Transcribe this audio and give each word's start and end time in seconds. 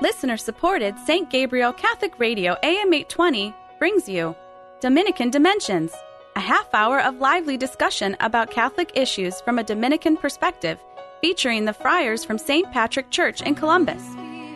Listener 0.00 0.36
supported 0.36 0.96
St. 1.00 1.28
Gabriel 1.28 1.72
Catholic 1.72 2.20
Radio 2.20 2.52
AM 2.62 2.94
820 2.94 3.52
brings 3.80 4.08
you 4.08 4.36
Dominican 4.78 5.28
Dimensions, 5.28 5.92
a 6.36 6.40
half 6.40 6.72
hour 6.72 7.00
of 7.00 7.18
lively 7.18 7.56
discussion 7.56 8.16
about 8.20 8.52
Catholic 8.52 8.92
issues 8.94 9.40
from 9.40 9.58
a 9.58 9.64
Dominican 9.64 10.16
perspective, 10.16 10.78
featuring 11.20 11.64
the 11.64 11.72
friars 11.72 12.24
from 12.24 12.38
St. 12.38 12.70
Patrick 12.70 13.10
Church 13.10 13.42
in 13.42 13.56
Columbus. 13.56 14.00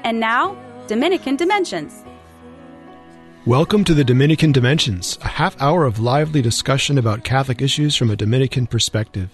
And 0.04 0.20
now, 0.20 0.56
Dominican 0.86 1.34
Dimensions. 1.34 2.04
Welcome 3.44 3.82
to 3.86 3.94
the 3.94 4.04
Dominican 4.04 4.52
Dimensions, 4.52 5.18
a 5.22 5.28
half 5.28 5.60
hour 5.60 5.84
of 5.84 5.98
lively 5.98 6.40
discussion 6.40 6.98
about 6.98 7.24
Catholic 7.24 7.60
issues 7.60 7.96
from 7.96 8.10
a 8.10 8.16
Dominican 8.16 8.68
perspective. 8.68 9.30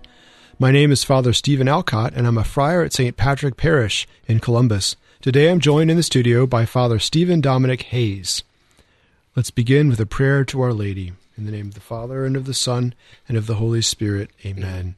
My 0.59 0.71
name 0.71 0.91
is 0.91 1.05
Father 1.05 1.35
Stephen 1.35 1.69
Alcott, 1.69 2.15
and 2.15 2.27
I'm 2.27 2.39
a 2.39 2.45
friar 2.45 2.83
at 2.83 2.95
St. 2.95 3.15
Patrick 3.15 3.59
Parish 3.59 4.09
in 4.27 4.41
Columbus. 4.41 4.97
Today 5.21 5.51
I'm 5.51 5.59
joined 5.59 5.91
in 5.91 5.97
the 5.97 6.05
studio 6.05 6.47
by 6.47 6.65
Father 6.65 7.01
Stephen 7.01 7.41
Dominic 7.41 7.83
Hayes. 7.83 8.45
Let's 9.35 9.51
begin 9.51 9.89
with 9.89 9.99
a 9.99 10.07
prayer 10.07 10.45
to 10.45 10.61
Our 10.61 10.73
Lady. 10.73 11.13
In 11.37 11.45
the 11.45 11.51
name 11.51 11.67
of 11.67 11.75
the 11.75 11.81
Father, 11.81 12.25
and 12.25 12.37
of 12.37 12.45
the 12.45 12.55
Son, 12.55 12.95
and 13.29 13.37
of 13.37 13.49
the 13.49 13.57
Holy 13.57 13.83
Spirit. 13.83 14.31
Amen. 14.47 14.95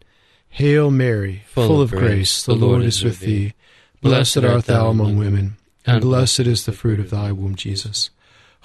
Hail 0.51 0.91
Mary, 0.91 1.45
full, 1.47 1.67
full 1.67 1.81
of 1.81 1.91
grace, 1.91 2.45
the 2.45 2.55
Lord 2.55 2.83
is 2.83 3.03
with 3.03 3.21
thee. 3.21 3.55
Blessed 4.03 4.45
art 4.45 4.67
thou 4.67 4.89
among 4.89 5.17
women, 5.17 5.57
and 5.87 6.03
blessed 6.03 6.41
is 6.41 6.67
the 6.67 6.73
fruit 6.73 7.01
of 7.01 7.09
thy 7.09 7.33
womb, 7.33 7.55
Jesus. 7.55 8.11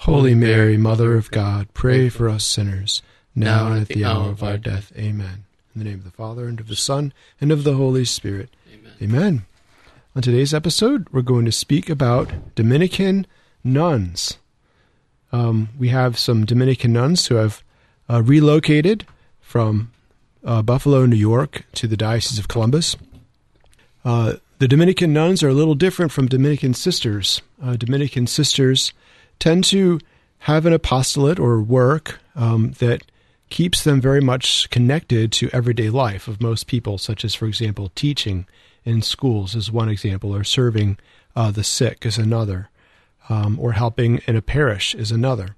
Holy 0.00 0.34
Mary, 0.34 0.76
Mother 0.76 1.14
of 1.14 1.30
God, 1.30 1.72
pray 1.72 2.10
for 2.10 2.28
us 2.28 2.44
sinners, 2.44 3.00
now 3.34 3.72
and 3.72 3.80
at 3.80 3.88
the 3.88 4.04
hour 4.04 4.28
of 4.28 4.42
our 4.42 4.58
death. 4.58 4.92
Amen. 4.94 5.44
In 5.74 5.78
the 5.78 5.84
name 5.84 6.00
of 6.00 6.04
the 6.04 6.10
Father, 6.10 6.48
and 6.48 6.60
of 6.60 6.68
the 6.68 6.76
Son, 6.76 7.14
and 7.40 7.50
of 7.50 7.64
the 7.64 7.76
Holy 7.76 8.04
Spirit. 8.04 8.50
Amen. 8.70 8.92
Amen. 9.00 9.46
On 10.16 10.22
today's 10.22 10.54
episode, 10.54 11.06
we're 11.12 11.20
going 11.20 11.44
to 11.44 11.52
speak 11.52 11.90
about 11.90 12.54
Dominican 12.54 13.26
nuns. 13.62 14.38
Um, 15.30 15.68
we 15.78 15.90
have 15.90 16.18
some 16.18 16.46
Dominican 16.46 16.94
nuns 16.94 17.26
who 17.26 17.34
have 17.34 17.62
uh, 18.08 18.22
relocated 18.22 19.06
from 19.42 19.92
uh, 20.42 20.62
Buffalo, 20.62 21.04
New 21.04 21.16
York, 21.16 21.66
to 21.74 21.86
the 21.86 21.98
Diocese 21.98 22.38
of 22.38 22.48
Columbus. 22.48 22.96
Uh, 24.06 24.36
the 24.58 24.66
Dominican 24.66 25.12
nuns 25.12 25.42
are 25.42 25.50
a 25.50 25.52
little 25.54 25.74
different 25.74 26.12
from 26.12 26.28
Dominican 26.28 26.72
sisters. 26.72 27.42
Uh, 27.62 27.76
Dominican 27.76 28.26
sisters 28.26 28.94
tend 29.38 29.64
to 29.64 30.00
have 30.38 30.64
an 30.64 30.72
apostolate 30.72 31.38
or 31.38 31.60
work 31.60 32.20
um, 32.34 32.70
that 32.78 33.02
keeps 33.50 33.84
them 33.84 34.00
very 34.00 34.22
much 34.22 34.70
connected 34.70 35.30
to 35.32 35.50
everyday 35.52 35.90
life 35.90 36.26
of 36.26 36.40
most 36.40 36.68
people, 36.68 36.96
such 36.96 37.22
as, 37.22 37.34
for 37.34 37.44
example, 37.44 37.92
teaching 37.94 38.46
in 38.86 39.02
schools 39.02 39.54
is 39.54 39.70
one 39.70 39.88
example, 39.88 40.34
or 40.34 40.44
serving 40.44 40.96
uh, 41.34 41.50
the 41.50 41.64
sick 41.64 42.06
is 42.06 42.16
another, 42.16 42.70
um, 43.28 43.58
or 43.60 43.72
helping 43.72 44.22
in 44.26 44.36
a 44.36 44.40
parish 44.40 44.94
is 44.94 45.10
another. 45.10 45.56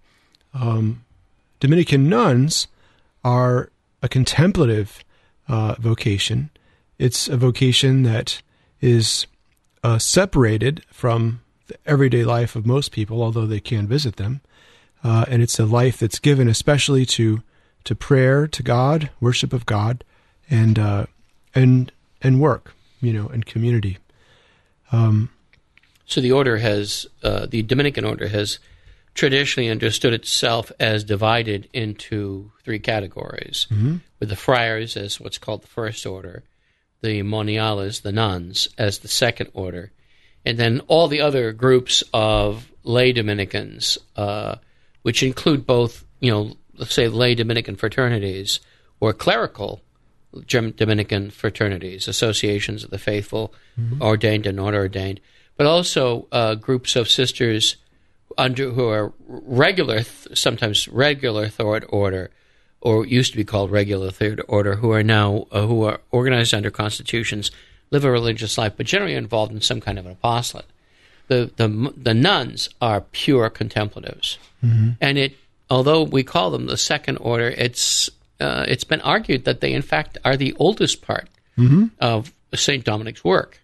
Um, 0.55 1.05
Dominican 1.61 2.09
nuns 2.09 2.67
are 3.23 3.71
a 4.03 4.09
contemplative 4.09 5.05
uh, 5.47 5.75
vocation. 5.79 6.51
It's 6.99 7.29
a 7.29 7.37
vocation 7.37 8.03
that 8.05 8.41
is 8.81 9.27
uh, 9.85 9.99
separated 9.99 10.85
from 10.91 11.43
the 11.67 11.77
everyday 11.85 12.25
life 12.25 12.57
of 12.57 12.67
most 12.67 12.93
people, 12.93 13.23
although 13.23 13.47
they 13.47 13.61
can 13.61 13.87
visit 13.87 14.17
them. 14.17 14.41
Uh, 15.05 15.27
and 15.29 15.43
it's 15.43 15.59
a 15.59 15.67
life 15.67 15.99
that's 15.99 16.19
given 16.19 16.49
especially 16.49 17.05
to 17.07 17.43
to 17.85 17.95
prayer 17.95 18.47
to 18.47 18.63
God, 18.63 19.11
worship 19.21 19.53
of 19.53 19.65
God, 19.65 20.03
and 20.51 20.79
uh, 20.79 21.07
and 21.55 21.93
and 22.21 22.41
work 22.41 22.75
you 23.01 23.13
know, 23.13 23.29
and 23.29 23.45
community. 23.45 23.99
Um, 24.93 25.31
so 26.07 26.21
the 26.21 26.33
order 26.33 26.57
has, 26.57 27.07
uh, 27.23 27.47
the 27.47 27.63
Dominican 27.63 28.05
order 28.05 28.29
has 28.29 28.59
traditionally 29.15 29.69
understood 29.69 30.15
itself 30.15 30.71
as 30.79 31.05
divided 31.05 31.69
into 31.73 32.51
three 32.65 32.79
categories, 32.79 33.67
mm-hmm. 33.71 33.97
with 34.21 34.29
the 34.29 34.37
friars 34.37 34.97
as 34.97 35.21
what's 35.21 35.39
called 35.39 35.63
the 35.63 35.69
first 35.69 36.07
order, 36.07 36.45
the 37.03 37.23
moniales, 37.23 38.03
the 38.03 38.13
nuns, 38.13 38.69
as 38.79 38.99
the 38.99 39.09
second 39.09 39.51
order, 39.53 39.91
and 40.45 40.57
then 40.57 40.81
all 40.87 41.09
the 41.09 41.21
other 41.21 41.53
groups 41.53 42.03
of 42.15 42.71
lay 42.85 43.13
Dominicans, 43.13 43.99
uh, 44.17 44.57
which 45.03 45.23
include 45.23 45.67
both, 45.67 46.05
you 46.21 46.31
know, 46.31 46.57
let's 46.77 46.95
say 46.95 47.09
lay 47.09 47.35
Dominican 47.35 47.77
fraternities 47.77 48.61
or 49.01 49.13
clerical 49.13 49.83
Dominican 50.47 51.31
fraternities, 51.31 52.07
associations 52.07 52.85
of 52.85 52.91
the 52.91 52.99
faithful, 52.99 53.55
mm-hmm. 53.79 54.03
ordained 54.03 54.47
and 54.47 54.57
not 54.57 54.75
ordained, 54.75 55.21
but 55.57 55.67
also 55.67 56.27
uh, 56.33 56.55
groups 56.55 56.97
of 56.97 57.11
sisters 57.11 57.77
under 58.37 58.71
who 58.71 58.89
are 58.89 59.13
regular, 59.27 60.03
sometimes 60.35 60.87
regular 60.89 61.49
third 61.49 61.85
order, 61.89 62.31
or 62.81 63.05
used 63.07 63.33
to 63.33 63.37
be 63.37 63.45
called 63.45 63.71
regular 63.71 64.11
third 64.11 64.41
order, 64.49 64.77
who 64.77 64.93
are 64.93 65.03
now 65.03 65.47
uh, 65.51 65.67
who 65.67 65.83
are 65.85 66.01
organized 66.11 66.55
under 66.55 66.71
constitutions, 66.71 67.51
live 67.91 68.05
a 68.05 68.11
religious 68.11 68.57
life, 68.59 68.75
but 68.77 68.87
generally 68.87 69.15
involved 69.15 69.53
in 69.53 69.61
some 69.61 69.81
kind 69.81 69.99
of 69.99 70.07
an 70.07 70.13
apostolate. 70.13 70.67
The 71.27 71.51
the 71.57 71.93
the 71.97 72.15
nuns 72.15 72.69
are 72.81 73.01
pure 73.01 73.51
contemplatives, 73.51 74.39
mm-hmm. 74.65 74.91
and 75.01 75.19
it 75.19 75.37
although 75.71 76.03
we 76.03 76.23
call 76.23 76.51
them 76.51 76.67
the 76.67 76.77
second 76.77 77.17
order, 77.17 77.49
it's 77.49 78.09
uh, 78.41 78.65
it's 78.69 78.85
been 78.85 79.01
argued 79.01 79.45
that 79.45 79.61
they, 79.61 79.73
in 79.73 79.83
fact, 79.83 80.19
are 80.25 80.37
the 80.37 80.55
oldest 80.59 81.03
part 81.03 81.29
mm-hmm. 81.57 81.87
of 82.01 82.33
St. 82.55 82.85
Dominic's 82.85 83.25
work 83.25 83.61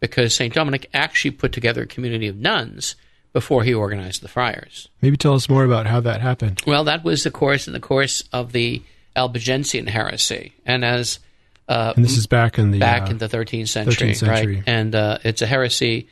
because 0.00 0.34
St. 0.34 0.54
Dominic 0.54 0.88
actually 0.94 1.32
put 1.32 1.52
together 1.52 1.82
a 1.82 1.86
community 1.86 2.28
of 2.28 2.36
nuns 2.36 2.96
before 3.32 3.62
he 3.62 3.74
organized 3.74 4.22
the 4.22 4.28
friars. 4.28 4.88
Maybe 5.02 5.16
tell 5.16 5.34
us 5.34 5.48
more 5.48 5.64
about 5.64 5.86
how 5.86 6.00
that 6.00 6.20
happened. 6.20 6.62
Well, 6.66 6.84
that 6.84 7.04
was, 7.04 7.26
of 7.26 7.32
course, 7.32 7.66
in 7.66 7.72
the 7.72 7.80
course 7.80 8.24
of 8.32 8.52
the 8.52 8.82
Albigensian 9.16 9.86
heresy. 9.86 10.54
And 10.64 10.84
as 10.84 11.18
uh, 11.68 11.92
and 11.96 12.04
this 12.04 12.16
is 12.16 12.26
back 12.26 12.58
in 12.58 12.70
the 12.70 12.78
back 12.78 13.08
uh, 13.08 13.10
in 13.10 13.18
the 13.18 13.28
13th 13.28 13.68
century, 13.68 14.12
13th 14.12 14.16
century. 14.16 14.54
right? 14.56 14.64
And 14.66 14.94
uh, 14.94 15.18
it's 15.22 15.42
a 15.42 15.46
heresy 15.46 16.08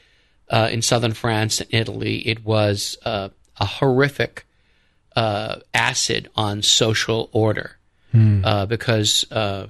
uh, 0.50 0.68
in 0.70 0.82
southern 0.82 1.14
France 1.14 1.60
and 1.60 1.72
Italy. 1.72 2.18
It 2.28 2.44
was 2.44 2.98
uh, 3.04 3.30
a 3.58 3.64
horrific 3.64 4.44
uh, 5.14 5.60
acid 5.72 6.28
on 6.36 6.60
social 6.62 7.30
order 7.32 7.75
mm. 8.16 8.44
uh, 8.44 8.66
because 8.66 9.30
uh, 9.30 9.66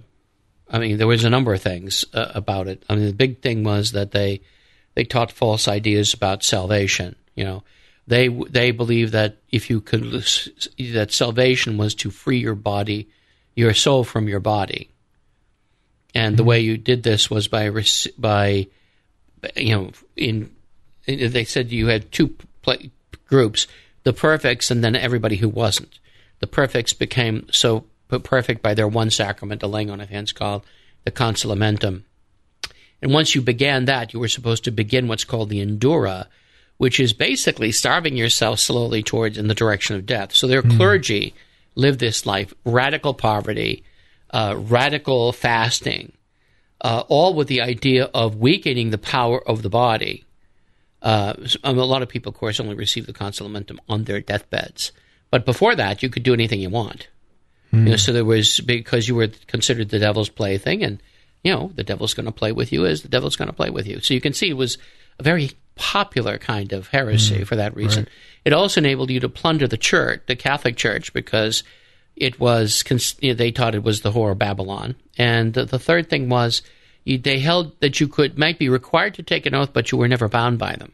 I 0.71 0.79
mean 0.79 0.99
there 0.99 1.07
was 1.07 1.25
a 1.25 1.31
number 1.31 1.53
of 1.53 1.63
things 1.63 2.05
uh, 2.15 2.33
about 2.35 2.69
it. 2.69 2.85
I 2.89 2.95
mean 2.95 3.07
the 3.07 3.13
big 3.13 3.43
thing 3.43 3.65
was 3.65 3.93
that 3.93 4.13
they 4.13 4.43
they 4.95 5.05
taught 5.05 5.33
false 5.33 5.69
ideas 5.69 6.15
about 6.15 6.43
salvation. 6.43 7.17
You 7.35 7.45
know, 7.45 7.65
they 8.07 8.29
they 8.29 8.71
believed 8.71 9.13
that 9.13 9.39
if 9.51 9.71
you 9.71 9.81
could 9.81 10.03
that 10.03 11.09
salvation 11.11 11.77
was 11.77 11.95
to 11.97 12.11
free 12.11 12.39
your 12.39 12.55
body, 12.55 13.09
your 13.55 13.75
soul 13.75 14.05
from 14.05 14.29
your 14.29 14.41
body, 14.41 14.91
and 16.15 16.35
mm. 16.35 16.37
the 16.37 16.43
hmm. 16.43 16.49
way 16.49 16.61
you 16.61 16.79
did 16.79 17.03
this 17.03 17.31
was 17.31 17.49
by 17.49 17.71
by 18.19 18.67
you 19.55 19.75
know 19.75 19.91
in, 20.17 20.51
in 21.07 21.33
they 21.33 21.45
said 21.45 21.73
you 21.73 21.89
had 21.89 22.11
two 22.11 22.35
groups 23.29 23.67
the 24.07 24.13
perfects 24.13 24.71
and 24.71 24.85
then 24.85 24.95
everybody 24.95 25.35
who 25.35 25.49
wasn't. 25.49 25.99
The 26.39 26.47
perfects 26.47 26.93
became 26.93 27.49
so 27.51 27.87
put 28.09 28.25
perfect 28.25 28.63
by 28.63 28.75
their 28.75 28.89
one 28.89 29.11
sacrament, 29.11 29.61
the 29.61 29.69
laying 29.69 29.91
on 29.91 30.01
of 30.01 30.09
hands 30.09 30.33
called 30.33 30.65
the 31.05 31.11
consolamentum. 31.11 32.03
And 33.03 33.13
once 33.13 33.35
you 33.35 33.43
began 33.43 33.85
that, 33.85 34.13
you 34.13 34.21
were 34.21 34.29
supposed 34.29 34.65
to 34.65 34.71
begin 34.71 35.09
what's 35.09 35.25
called 35.25 35.51
the 35.51 35.65
endura, 35.65 36.27
which 36.79 36.99
is 36.99 37.13
basically 37.13 37.73
starving 37.73 38.17
yourself 38.17 38.59
slowly 38.59 39.03
towards 39.03 39.39
in 39.39 39.49
the 39.49 39.55
direction 39.55 39.97
of 39.97 40.07
death. 40.07 40.35
So 40.35 40.47
their 40.47 40.63
mm. 40.63 40.77
clergy 40.77 41.35
lived 41.75 42.01
this 42.01 42.27
life, 42.27 42.55
radical 42.65 43.15
poverty, 43.15 43.85
uh, 44.31 44.57
radical 44.59 45.33
fasting, 45.33 46.13
uh, 46.81 47.05
all 47.09 47.35
with 47.35 47.49
the 47.49 47.61
idea 47.61 48.05
of 48.07 48.37
weakening 48.37 48.91
the 48.91 48.99
power 48.99 49.47
of 49.47 49.63
the 49.63 49.71
body. 49.71 50.25
Uh, 51.03 51.35
a 51.63 51.73
lot 51.73 52.03
of 52.03 52.09
people, 52.09 52.31
of 52.31 52.37
course, 52.37 52.59
only 52.59 52.75
receive 52.75 53.07
the 53.07 53.13
consolamentum 53.13 53.79
on 53.89 54.05
their 54.05 54.21
deathbeds. 54.21 54.93
But 55.31 55.45
before 55.45 55.75
that, 55.77 56.03
you 56.03 56.09
could 56.09 56.23
do 56.23 56.35
anything 56.35 56.61
you 56.61 56.71
want. 56.71 57.09
Mm. 57.77 57.85
You 57.85 57.91
know, 57.91 57.97
so 57.97 58.13
there 58.13 58.25
was 58.25 58.61
because 58.61 59.07
you 59.09 59.15
were 59.15 59.29
considered 59.47 59.91
the 59.91 59.99
devil's 59.99 60.29
plaything, 60.29 60.83
and 60.83 61.03
you 61.43 61.53
know 61.53 61.71
the 61.75 61.85
devil's 61.85 62.15
going 62.15 62.27
to 62.27 62.33
play 62.33 62.53
with 62.53 62.73
you 62.73 62.87
as 62.87 63.03
the 63.03 63.09
devil's 63.09 63.37
going 63.37 63.49
to 63.49 63.55
play 63.55 63.71
with 63.71 63.87
you. 63.87 64.01
So 64.01 64.15
you 64.15 64.21
can 64.21 64.33
see 64.33 64.49
it 64.49 64.57
was 64.57 64.79
a 65.19 65.23
very 65.23 65.51
popular 65.75 66.39
kind 66.39 66.73
of 66.73 66.89
heresy 66.89 67.41
mm. 67.41 67.47
for 67.47 67.57
that 67.57 67.77
reason. 67.77 68.05
Right. 68.05 68.13
It 68.47 68.53
also 68.53 68.81
enabled 68.81 69.11
you 69.11 69.21
to 69.21 69.29
plunder 69.29 69.69
the 69.69 69.77
church, 69.77 70.23
the 70.27 70.37
Catholic 70.37 70.77
Church, 70.77 71.13
because 71.13 71.63
it 72.17 72.41
was 72.41 72.83
you 73.21 73.31
know, 73.31 73.35
they 73.35 73.51
taught 73.51 73.75
it 73.75 73.83
was 73.83 74.01
the 74.01 74.13
whore 74.13 74.33
of 74.33 74.39
Babylon. 74.39 74.97
And 75.19 75.53
the, 75.53 75.65
the 75.65 75.79
third 75.79 76.09
thing 76.09 76.29
was 76.29 76.63
you, 77.05 77.19
they 77.19 77.39
held 77.39 77.79
that 77.81 78.01
you 78.01 78.09
could 78.09 78.39
might 78.39 78.59
be 78.59 78.69
required 78.69 79.15
to 79.15 79.23
take 79.23 79.47
an 79.47 79.55
oath, 79.55 79.73
but 79.73 79.93
you 79.93 79.99
were 79.99 80.09
never 80.09 80.29
bound 80.29 80.59
by 80.59 80.75
them. 80.77 80.93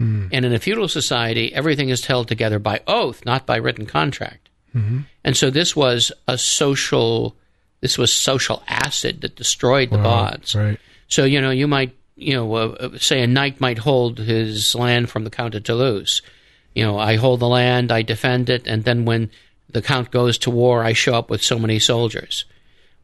Mm. 0.00 0.28
And 0.32 0.44
in 0.44 0.52
a 0.52 0.58
feudal 0.58 0.88
society, 0.88 1.52
everything 1.52 1.88
is 1.88 2.04
held 2.04 2.28
together 2.28 2.58
by 2.58 2.82
oath, 2.86 3.24
not 3.24 3.46
by 3.46 3.56
written 3.56 3.86
contract. 3.86 4.47
Mm-hmm. 4.74 5.00
And 5.24 5.36
so 5.36 5.50
this 5.50 5.74
was 5.74 6.12
a 6.26 6.38
social, 6.38 7.36
this 7.80 7.98
was 7.98 8.12
social 8.12 8.62
acid 8.68 9.22
that 9.22 9.36
destroyed 9.36 9.90
the 9.90 9.98
wow, 9.98 10.30
bonds. 10.30 10.54
Right. 10.54 10.78
So 11.08 11.24
you 11.24 11.40
know 11.40 11.50
you 11.50 11.66
might 11.66 11.94
you 12.18 12.34
know, 12.34 12.52
uh, 12.54 12.98
say 12.98 13.22
a 13.22 13.26
knight 13.26 13.60
might 13.60 13.78
hold 13.78 14.18
his 14.18 14.74
land 14.74 15.08
from 15.08 15.24
the 15.24 15.30
Count 15.30 15.54
of 15.54 15.62
Toulouse. 15.62 16.20
You 16.74 16.84
know, 16.84 16.98
I 16.98 17.16
hold 17.16 17.40
the 17.40 17.48
land, 17.48 17.92
I 17.92 18.02
defend 18.02 18.50
it, 18.50 18.66
and 18.66 18.84
then 18.84 19.04
when 19.04 19.30
the 19.70 19.82
Count 19.82 20.10
goes 20.10 20.36
to 20.38 20.50
war, 20.50 20.82
I 20.82 20.92
show 20.92 21.14
up 21.14 21.30
with 21.30 21.42
so 21.42 21.58
many 21.58 21.78
soldiers. 21.78 22.44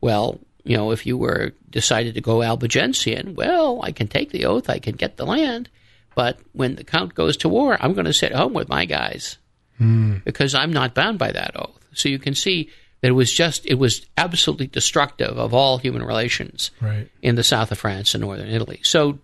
Well, 0.01 0.41
you 0.65 0.77
know, 0.77 0.91
if 0.91 1.07
you 1.07 1.17
were 1.17 1.53
decided 1.71 2.15
to 2.15 2.21
go 2.21 2.43
Albigensian, 2.43 3.35
well, 3.37 3.81
I 3.83 3.93
can 3.93 4.09
take 4.09 4.31
the 4.31 4.47
oath, 4.47 4.69
I 4.69 4.79
can 4.79 4.97
get 4.97 5.17
the 5.17 5.27
land, 5.27 5.69
but 6.15 6.39
when 6.53 6.75
the 6.75 6.85
Count 6.85 7.15
goes 7.15 7.37
to 7.39 7.49
war, 7.49 7.77
I'm 7.81 7.95
going 7.95 8.07
to 8.07 8.13
sit 8.13 8.33
home 8.33 8.53
with 8.53 8.69
my 8.69 8.85
guys 8.85 9.39
mm. 9.81 10.23
because 10.25 10.55
I'm 10.55 10.73
not 10.73 10.95
bound 10.95 11.19
by 11.19 11.33
that 11.33 11.53
oath. 11.57 11.79
So 11.93 12.09
you 12.09 12.19
can 12.19 12.35
see 12.35 12.71
that 13.01 13.09
it 13.09 13.13
was 13.13 13.33
just 13.33 13.67
it 13.67 13.75
was 13.75 14.05
absolutely 14.17 14.67
destructive 14.67 15.39
of 15.39 15.55
all 15.55 15.79
human 15.79 16.03
relations 16.03 16.71
right. 16.81 17.09
in 17.23 17.35
the 17.35 17.45
south 17.45 17.71
of 17.71 17.79
France 17.79 18.15
and 18.15 18.23
northern 18.23 18.49
Italy. 18.49 18.81
So, 18.83 19.19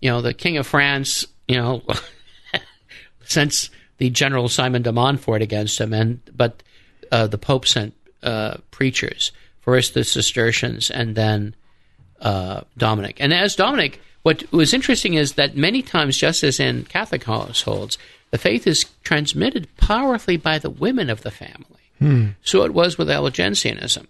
you 0.00 0.10
know, 0.10 0.20
the 0.20 0.34
King 0.34 0.58
of 0.58 0.66
France, 0.66 1.26
you 1.48 1.56
know, 1.56 1.82
since 3.24 3.70
the 3.98 4.10
General 4.10 4.48
Simon 4.48 4.82
de 4.82 4.92
Montfort 4.92 5.42
against 5.42 5.80
him, 5.80 5.92
and 5.92 6.20
but 6.34 6.62
uh, 7.10 7.26
the 7.26 7.38
Pope 7.38 7.66
sent 7.66 7.94
uh, 8.22 8.58
preachers 8.70 9.32
first 9.60 9.94
the 9.94 10.04
Cistercians 10.04 10.90
and 10.90 11.14
then 11.14 11.54
uh, 12.20 12.62
Dominic. 12.78 13.16
And 13.20 13.32
as 13.34 13.56
Dominic, 13.56 14.00
what 14.22 14.50
was 14.52 14.72
interesting 14.72 15.14
is 15.14 15.34
that 15.34 15.56
many 15.56 15.82
times, 15.82 16.16
just 16.16 16.44
as 16.44 16.60
in 16.60 16.84
Catholic 16.84 17.24
households, 17.24 17.98
the 18.30 18.38
faith 18.38 18.66
is 18.66 18.86
transmitted 19.02 19.74
powerfully 19.76 20.36
by 20.36 20.58
the 20.58 20.70
women 20.70 21.10
of 21.10 21.22
the 21.22 21.30
family. 21.30 21.90
Hmm. 21.98 22.28
So 22.42 22.64
it 22.64 22.74
was 22.74 22.98
with 22.98 23.08
Albigensianism. 23.08 24.06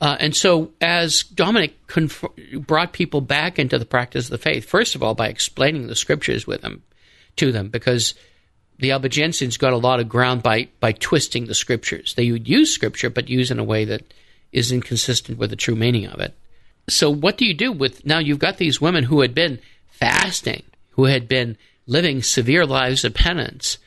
Uh, 0.00 0.16
and 0.20 0.36
so, 0.36 0.72
as 0.80 1.22
Dominic 1.22 1.74
conf- 1.86 2.24
brought 2.52 2.92
people 2.92 3.22
back 3.22 3.58
into 3.58 3.78
the 3.78 3.86
practice 3.86 4.26
of 4.26 4.30
the 4.30 4.38
faith, 4.38 4.68
first 4.68 4.94
of 4.94 5.02
all, 5.02 5.14
by 5.14 5.28
explaining 5.28 5.86
the 5.86 5.94
scriptures 5.94 6.46
with 6.46 6.60
them 6.60 6.82
to 7.36 7.50
them, 7.50 7.68
because 7.68 8.14
the 8.78 8.90
Albigensians 8.90 9.58
got 9.58 9.72
a 9.72 9.78
lot 9.78 10.00
of 10.00 10.08
ground 10.08 10.42
by 10.42 10.68
by 10.80 10.92
twisting 10.92 11.46
the 11.46 11.54
scriptures. 11.54 12.12
They 12.14 12.30
would 12.30 12.46
use 12.46 12.74
scripture, 12.74 13.08
but 13.08 13.30
use 13.30 13.50
in 13.50 13.58
a 13.58 13.64
way 13.64 13.86
that 13.86 14.12
is 14.52 14.70
inconsistent 14.70 15.38
with 15.38 15.48
the 15.48 15.56
true 15.56 15.76
meaning 15.76 16.06
of 16.06 16.20
it. 16.20 16.34
So, 16.88 17.10
what 17.10 17.38
do 17.38 17.46
you 17.46 17.54
do 17.54 17.72
with 17.72 18.04
now? 18.04 18.18
You've 18.18 18.38
got 18.38 18.58
these 18.58 18.80
women 18.80 19.04
who 19.04 19.22
had 19.22 19.34
been 19.34 19.60
fasting, 19.86 20.62
who 20.90 21.04
had 21.04 21.26
been 21.26 21.56
living 21.86 22.22
severe 22.22 22.66
lives 22.66 23.04
of 23.04 23.14
penance, 23.14 23.78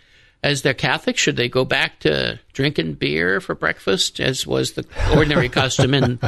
as 0.42 0.62
they're 0.62 0.74
Catholic, 0.74 1.18
should 1.18 1.36
they 1.36 1.50
go 1.50 1.66
back 1.66 2.00
to 2.00 2.40
drinking 2.54 2.94
beer 2.94 3.42
for 3.42 3.56
breakfast, 3.56 4.20
as 4.20 4.48
was 4.48 4.74
the 4.74 4.86
ordinary 5.16 5.50
custom 5.50 5.94
in 5.94 6.20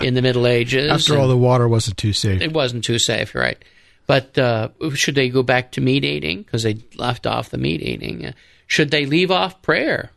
in 0.00 0.14
the 0.14 0.22
Middle 0.22 0.46
Ages? 0.46 0.90
After 0.90 1.14
and 1.14 1.22
all, 1.22 1.28
the 1.28 1.36
water 1.36 1.68
wasn't 1.68 1.98
too 1.98 2.12
safe. 2.12 2.40
It 2.40 2.52
wasn't 2.52 2.84
too 2.84 2.98
safe, 2.98 3.34
right. 3.34 3.62
But 4.06 4.38
uh, 4.38 4.70
should 4.94 5.16
they 5.16 5.28
go 5.28 5.42
back 5.42 5.72
to 5.72 5.82
meat 5.82 6.02
eating 6.02 6.42
because 6.42 6.62
they 6.62 6.78
left 6.96 7.26
off 7.26 7.50
the 7.50 7.58
meat 7.58 7.82
eating? 7.82 8.24
Uh, 8.24 8.32
should 8.66 8.90
they 8.90 9.04
leave 9.04 9.30
off 9.30 9.60
prayer? 9.60 10.10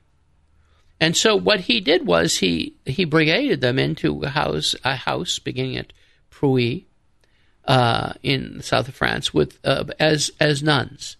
And 1.01 1.17
so 1.17 1.35
what 1.35 1.61
he 1.61 1.81
did 1.81 2.05
was 2.05 2.37
he 2.37 2.75
he 2.85 3.05
brigaded 3.05 3.59
them 3.59 3.79
into 3.79 4.23
a 4.23 4.29
house 4.29 4.75
a 4.85 4.95
house 4.95 5.39
beginning 5.39 5.75
at 5.75 5.91
Prouille 6.29 6.85
uh, 7.71 8.13
in 8.21 8.57
the 8.57 8.63
south 8.63 8.87
of 8.87 8.95
France 8.95 9.33
with 9.33 9.57
uh, 9.63 9.85
as 9.99 10.31
as 10.39 10.61
nuns 10.61 11.17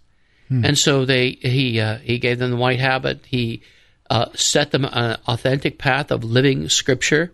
Hmm. 0.52 0.66
And 0.66 0.78
so 0.78 1.06
they 1.06 1.30
he 1.40 1.80
uh, 1.80 1.96
he 1.98 2.18
gave 2.18 2.38
them 2.38 2.50
the 2.50 2.56
white 2.56 2.78
habit. 2.78 3.24
He 3.26 3.62
uh, 4.10 4.26
set 4.34 4.70
them 4.70 4.84
on 4.84 4.92
an 4.92 5.16
authentic 5.26 5.78
path 5.78 6.10
of 6.10 6.24
living 6.24 6.68
Scripture, 6.68 7.32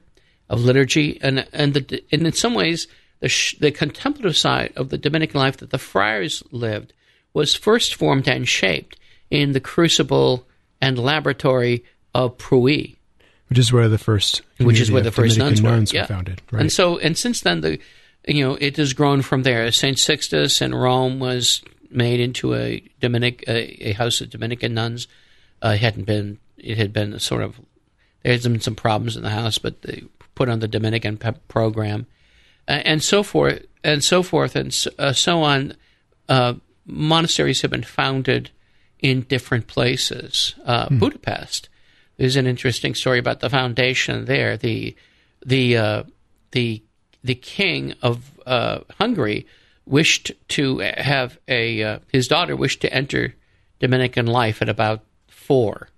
of 0.49 0.61
liturgy, 0.61 1.19
and 1.21 1.45
and 1.53 1.75
the 1.75 2.05
and 2.13 2.25
in 2.25 2.33
some 2.33 2.55
ways 2.55 2.87
the 3.19 3.29
sh- 3.29 3.57
the 3.59 3.73
contemplative 3.73 4.37
side 4.37 4.73
of 4.77 4.91
the 4.91 4.99
Dominican 4.99 5.41
life 5.41 5.57
that 5.57 5.71
the 5.71 5.79
friars 5.79 6.45
lived 6.53 6.93
was 7.35 7.57
first 7.57 7.97
formed 7.97 8.29
and 8.29 8.47
shaped 8.47 8.97
in 9.31 9.51
the 9.51 9.61
crucible 9.61 10.47
and 10.81 10.97
laboratory 10.97 11.85
of 12.15 12.39
Prouille, 12.39 12.95
which 13.49 13.59
is 13.59 13.73
where 13.73 13.89
the 13.89 13.99
first 13.99 14.43
which 14.59 14.79
is 14.79 14.93
where 14.93 15.03
the 15.03 15.11
first 15.11 15.39
nuns, 15.39 15.61
nuns 15.61 15.93
were, 15.93 15.99
yeah. 15.99 16.07
founded. 16.07 16.41
Right. 16.53 16.61
And 16.61 16.73
so 16.73 16.99
and 16.99 17.19
since 17.19 17.41
then 17.41 17.63
the 17.63 17.81
you 18.29 18.47
know 18.47 18.57
it 18.61 18.77
has 18.77 18.93
grown 18.93 19.23
from 19.23 19.43
there. 19.43 19.71
Saint 19.73 19.99
Sixtus 19.99 20.61
in 20.61 20.75
Rome 20.75 21.19
was 21.19 21.63
made 21.91 22.21
into 22.21 22.55
a 22.55 22.83
Dominic 23.01 23.45
a, 23.49 23.89
a 23.89 23.93
house 23.93 24.21
of 24.21 24.31
Dominican 24.31 24.75
nuns. 24.75 25.09
Uh, 25.63 25.71
it 25.75 25.81
hadn't 25.81 26.05
been 26.05 26.39
it 26.57 26.79
had 26.79 26.93
been 26.93 27.19
sort 27.19 27.43
of 27.43 27.61
there 28.23 28.33
had 28.33 28.43
been 28.43 28.61
some 28.61 28.75
problems 28.75 29.17
in 29.17 29.23
the 29.23 29.31
house, 29.31 29.59
but 29.59 29.83
they 29.83 30.05
put 30.35 30.49
on 30.49 30.61
the 30.61 30.69
Dominican 30.69 31.19
program, 31.49 32.07
uh, 32.69 32.83
and 32.85 33.03
so 33.03 33.23
forth 33.23 33.65
and 33.83 34.05
so 34.05 34.23
forth 34.23 34.55
and 34.55 34.73
so, 34.73 34.91
uh, 34.99 35.13
so 35.13 35.43
on. 35.43 35.75
Uh, 36.29 36.55
monasteries 36.85 37.63
have 37.63 37.71
been 37.71 37.83
founded 37.83 38.51
in 39.01 39.23
different 39.23 39.67
places. 39.67 40.55
Hmm. 40.65 40.99
Budapest. 40.99 41.69
There's 42.19 42.37
an 42.37 42.47
interesting 42.47 42.95
story 42.95 43.19
about 43.19 43.41
the 43.41 43.49
foundation 43.49 44.27
there. 44.27 44.57
The 44.57 44.95
the 45.47 45.77
uh, 45.77 46.03
the 46.51 46.83
the 47.23 47.35
king 47.35 47.95
of 48.03 48.31
uh, 48.47 48.81
Hungary 48.99 49.47
wished 49.87 50.33
to 50.49 50.79
have 50.79 51.39
a 51.49 51.83
uh, 51.83 51.99
his 52.13 52.29
daughter 52.29 52.55
wished 52.55 52.81
to 52.83 52.93
enter 52.93 53.35
Dominican 53.81 54.27
life 54.27 54.63
at 54.63 54.69
about 54.69 55.05
four. 55.27 55.89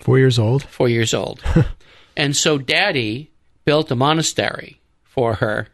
Four 0.00 0.18
years 0.18 0.38
old. 0.38 0.64
Four 0.64 0.88
years 0.88 1.14
old, 1.14 1.42
and 2.16 2.36
so 2.36 2.58
Daddy 2.58 3.30
built 3.64 3.90
a 3.90 3.96
monastery 3.96 4.80
for 5.02 5.34
her, 5.34 5.68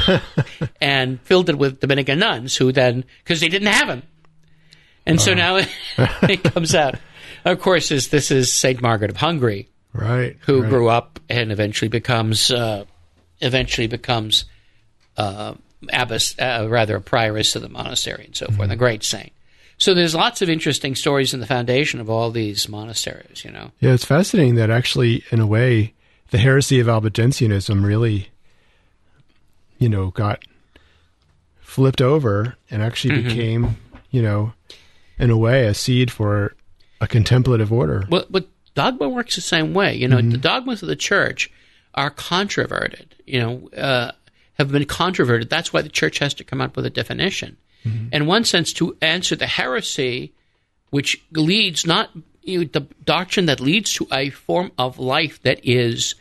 and 0.80 1.20
filled 1.22 1.50
it 1.50 1.58
with 1.58 1.80
Dominican 1.80 2.18
nuns 2.18 2.56
who 2.56 2.72
then 2.72 3.04
because 3.22 3.40
they 3.40 3.48
didn't 3.48 3.68
have 3.68 3.88
him, 3.88 4.02
and 5.06 5.20
so 5.20 5.34
now 5.34 5.56
it 5.98 6.42
comes 6.42 6.74
out. 6.74 6.96
Of 7.44 7.60
course, 7.60 7.90
is 7.90 8.08
this 8.08 8.30
is 8.30 8.52
Saint 8.52 8.80
Margaret 8.80 9.10
of 9.10 9.16
Hungary, 9.18 9.68
right? 9.92 10.36
Who 10.40 10.62
right. 10.62 10.70
grew 10.70 10.88
up 10.88 11.20
and 11.28 11.52
eventually 11.52 11.88
becomes 11.88 12.50
uh, 12.50 12.84
eventually 13.40 13.86
becomes. 13.86 14.44
Uh, 15.16 15.54
abbess, 15.92 16.38
uh, 16.38 16.66
rather 16.68 16.96
a 16.96 17.00
prioress 17.00 17.56
of 17.56 17.62
the 17.62 17.68
monastery 17.68 18.24
and 18.26 18.36
so 18.36 18.46
forth, 18.46 18.58
mm-hmm. 18.58 18.72
a 18.72 18.76
great 18.76 19.02
saint. 19.02 19.32
So 19.78 19.94
there's 19.94 20.14
lots 20.14 20.42
of 20.42 20.50
interesting 20.50 20.94
stories 20.94 21.32
in 21.32 21.40
the 21.40 21.46
foundation 21.46 22.00
of 22.00 22.10
all 22.10 22.30
these 22.30 22.68
monasteries, 22.68 23.44
you 23.44 23.50
know. 23.50 23.70
Yeah, 23.80 23.92
it's 23.92 24.04
fascinating 24.04 24.56
that 24.56 24.70
actually, 24.70 25.24
in 25.30 25.40
a 25.40 25.46
way, 25.46 25.94
the 26.30 26.38
heresy 26.38 26.80
of 26.80 26.86
Albigensianism 26.86 27.82
really, 27.82 28.28
you 29.78 29.88
know, 29.88 30.10
got 30.10 30.44
flipped 31.62 32.02
over 32.02 32.56
and 32.70 32.82
actually 32.82 33.14
mm-hmm. 33.14 33.28
became, 33.28 33.76
you 34.10 34.20
know, 34.20 34.52
in 35.18 35.30
a 35.30 35.36
way, 35.36 35.66
a 35.66 35.72
seed 35.72 36.10
for 36.10 36.54
a 37.00 37.06
contemplative 37.06 37.72
order. 37.72 38.04
Well, 38.10 38.26
but 38.28 38.48
dogma 38.74 39.08
works 39.08 39.34
the 39.34 39.40
same 39.40 39.72
way. 39.72 39.94
You 39.94 40.08
know, 40.08 40.18
mm-hmm. 40.18 40.30
the 40.30 40.38
dogmas 40.38 40.82
of 40.82 40.88
the 40.88 40.96
church 40.96 41.50
are 41.94 42.10
controverted. 42.10 43.14
You 43.26 43.40
know, 43.40 43.68
uh, 43.76 44.12
have 44.54 44.70
been 44.70 44.84
controverted. 44.84 45.48
That's 45.48 45.72
why 45.72 45.82
the 45.82 45.88
church 45.88 46.18
has 46.18 46.34
to 46.34 46.44
come 46.44 46.60
up 46.60 46.76
with 46.76 46.86
a 46.86 46.90
definition. 46.90 47.56
Mm-hmm. 47.84 48.14
In 48.14 48.26
one 48.26 48.44
sense, 48.44 48.72
to 48.74 48.96
answer 49.00 49.36
the 49.36 49.46
heresy, 49.46 50.34
which 50.90 51.22
leads 51.32 51.86
not 51.86 52.10
you 52.42 52.60
know, 52.60 52.64
the 52.64 52.86
doctrine 53.04 53.46
that 53.46 53.60
leads 53.60 53.92
to 53.94 54.06
a 54.12 54.30
form 54.30 54.72
of 54.78 54.98
life 54.98 55.42
that 55.42 55.60
is 55.62 56.14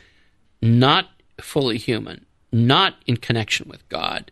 not 0.61 1.09
fully 1.39 1.77
human, 1.77 2.25
not 2.51 2.95
in 3.05 3.17
connection 3.17 3.67
with 3.69 3.87
God, 3.89 4.31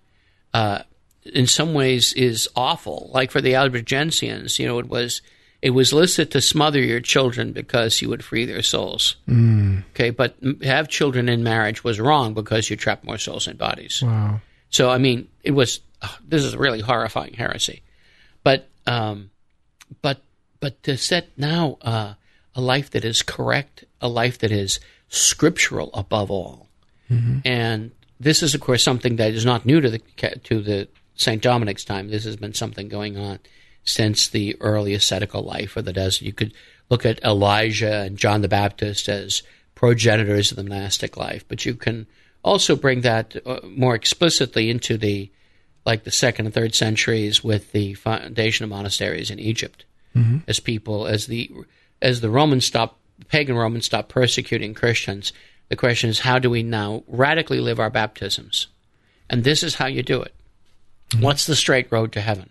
uh, 0.54 0.84
in 1.26 1.48
some 1.48 1.74
ways 1.74 2.14
is 2.14 2.48
awful. 2.56 3.10
Like 3.14 3.32
for 3.32 3.42
the 3.42 3.54
Albigensians, 3.54 4.60
you 4.60 4.68
know, 4.68 4.80
it 4.80 4.88
was 4.88 5.22
it 5.68 5.72
was 5.72 5.92
licit 5.92 6.32
to 6.32 6.40
smother 6.40 6.80
your 6.80 7.02
children 7.02 7.52
because 7.52 8.02
you 8.02 8.08
would 8.08 8.24
free 8.24 8.46
their 8.46 8.62
souls. 8.62 9.18
Mm. 9.28 9.84
Okay, 9.90 10.12
but 10.12 10.38
have 10.64 10.88
children 10.88 11.28
in 11.28 11.44
marriage 11.44 11.84
was 11.84 12.00
wrong 12.00 12.34
because 12.34 12.70
you 12.70 12.78
trap 12.78 13.04
more 13.04 13.18
souls 13.18 13.50
in 13.50 13.58
bodies. 13.58 14.02
Wow. 14.02 14.40
So 14.70 14.90
I 14.90 14.98
mean, 14.98 15.28
it 15.44 15.52
was 15.52 15.82
this 16.26 16.46
is 16.46 16.56
really 16.56 16.80
horrifying 16.80 17.34
heresy, 17.34 17.84
but 18.46 18.70
um, 18.86 19.30
but 20.02 20.22
but 20.62 20.82
to 20.84 20.96
set 20.96 21.38
now 21.38 21.78
uh, 21.82 22.14
a 22.56 22.62
life 22.62 22.92
that 22.92 23.04
is 23.04 23.22
correct, 23.22 23.84
a 24.00 24.08
life 24.08 24.40
that 24.40 24.54
is 24.54 24.80
scriptural 25.10 25.90
above 25.94 26.32
all, 26.32 26.70
mm-hmm. 27.12 27.40
and 27.44 27.92
this 28.22 28.42
is 28.42 28.56
of 28.56 28.62
course 28.62 28.84
something 28.84 29.18
that 29.18 29.34
is 29.34 29.44
not 29.44 29.66
new 29.66 29.82
to 29.82 29.90
the 29.90 30.00
to 30.46 30.62
the 30.62 30.88
Saint 31.16 31.44
Dominic's 31.44 31.84
time. 31.84 32.08
This 32.08 32.24
has 32.24 32.38
been 32.38 32.54
something 32.54 32.88
going 32.88 33.18
on 33.18 33.40
since 33.88 34.28
the 34.28 34.56
early 34.60 34.94
ascetical 34.94 35.42
life 35.42 35.78
of 35.78 35.86
the 35.86 35.94
desert. 35.94 36.24
You 36.24 36.34
could 36.34 36.54
look 36.90 37.06
at 37.06 37.24
Elijah 37.24 38.02
and 38.02 38.18
John 38.18 38.42
the 38.42 38.48
Baptist 38.48 39.08
as 39.08 39.44
progenitors 39.76 40.52
of 40.52 40.58
the 40.58 40.64
monastic 40.64 41.18
life, 41.18 41.46
but 41.48 41.66
you 41.66 41.74
can 41.74 42.06
also 42.44 42.76
bring 42.76 43.02
that 43.02 43.36
uh, 43.46 43.60
more 43.64 43.96
explicitly 43.96 44.70
into 44.70 44.98
the 44.98 45.32
like 45.86 46.04
the 46.04 46.12
second 46.12 46.46
and 46.46 46.54
third 46.54 46.76
centuries 46.76 47.42
with 47.44 47.72
the 47.72 47.94
foundation 47.94 48.66
of 48.66 48.70
monasteries 48.70 49.32
in 49.32 49.40
Egypt, 49.40 49.86
mm-hmm. 50.14 50.40
as 50.48 50.60
people 50.60 51.08
as 51.08 51.28
the 51.28 51.50
as 52.02 52.20
the 52.20 52.30
Romans 52.30 52.66
stopped 52.66 53.00
pagan 53.30 53.56
Romans 53.56 53.86
stopped 53.86 54.10
persecuting 54.10 54.74
Christians. 54.74 55.32
The 55.70 55.76
question 55.76 56.10
is, 56.10 56.20
how 56.20 56.40
do 56.40 56.50
we 56.50 56.64
now 56.64 57.04
radically 57.08 57.60
live 57.60 57.80
our 57.80 57.90
baptisms? 57.90 58.68
And 59.30 59.44
this 59.44 59.64
is 59.64 59.76
how 59.76 59.88
you 59.88 60.04
do 60.04 60.22
it. 60.22 60.34
Mm-hmm. 61.10 61.24
What's 61.24 61.46
the 61.46 61.56
straight 61.56 61.92
road 61.92 62.12
to 62.14 62.22
heaven? 62.22 62.50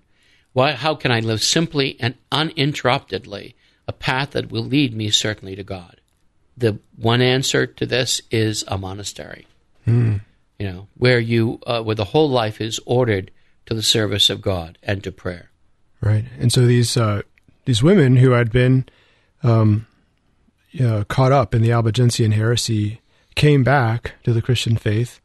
What, 0.56 0.76
how 0.76 0.94
can 0.94 1.12
I 1.12 1.20
live 1.20 1.42
simply 1.42 1.98
and 2.00 2.14
uninterruptedly 2.32 3.54
a 3.86 3.92
path 3.92 4.30
that 4.30 4.50
will 4.50 4.64
lead 4.64 4.96
me 4.96 5.10
certainly 5.10 5.54
to 5.54 5.62
God? 5.62 6.00
The 6.56 6.78
one 6.96 7.20
answer 7.20 7.66
to 7.66 7.84
this 7.84 8.22
is 8.30 8.64
a 8.66 8.78
monastery. 8.78 9.46
Mm. 9.86 10.22
You 10.58 10.66
know, 10.66 10.88
where 10.96 11.20
you 11.20 11.60
uh, 11.66 11.82
where 11.82 11.94
the 11.94 12.06
whole 12.06 12.30
life 12.30 12.58
is 12.62 12.80
ordered 12.86 13.30
to 13.66 13.74
the 13.74 13.82
service 13.82 14.30
of 14.30 14.40
God 14.40 14.78
and 14.82 15.04
to 15.04 15.12
prayer. 15.12 15.50
Right, 16.00 16.24
and 16.40 16.50
so 16.50 16.64
these 16.64 16.96
uh, 16.96 17.20
these 17.66 17.82
women 17.82 18.16
who 18.16 18.30
had 18.30 18.50
been 18.50 18.86
um, 19.42 19.86
uh, 20.82 21.04
caught 21.06 21.32
up 21.32 21.54
in 21.54 21.60
the 21.60 21.72
Albigensian 21.72 22.32
heresy 22.32 23.02
came 23.34 23.62
back 23.62 24.14
to 24.24 24.32
the 24.32 24.40
Christian 24.40 24.78
faith, 24.78 25.20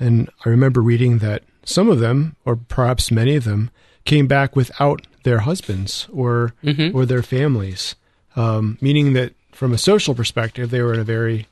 and 0.00 0.28
I 0.44 0.48
remember 0.48 0.80
reading 0.80 1.18
that 1.18 1.44
some 1.64 1.88
of 1.88 2.00
them, 2.00 2.34
or 2.44 2.56
perhaps 2.56 3.12
many 3.12 3.36
of 3.36 3.44
them, 3.44 3.70
came 4.04 4.26
back 4.26 4.56
without 4.56 5.06
their 5.22 5.40
husbands 5.40 6.08
or 6.12 6.54
mm-hmm. 6.64 6.96
or 6.96 7.06
their 7.06 7.22
families, 7.22 7.94
um, 8.36 8.78
meaning 8.80 9.12
that 9.12 9.34
from 9.52 9.72
a 9.72 9.78
social 9.78 10.14
perspective, 10.14 10.70
they 10.70 10.82
were 10.82 10.94
in 10.94 11.00
a 11.00 11.04
very 11.04 11.46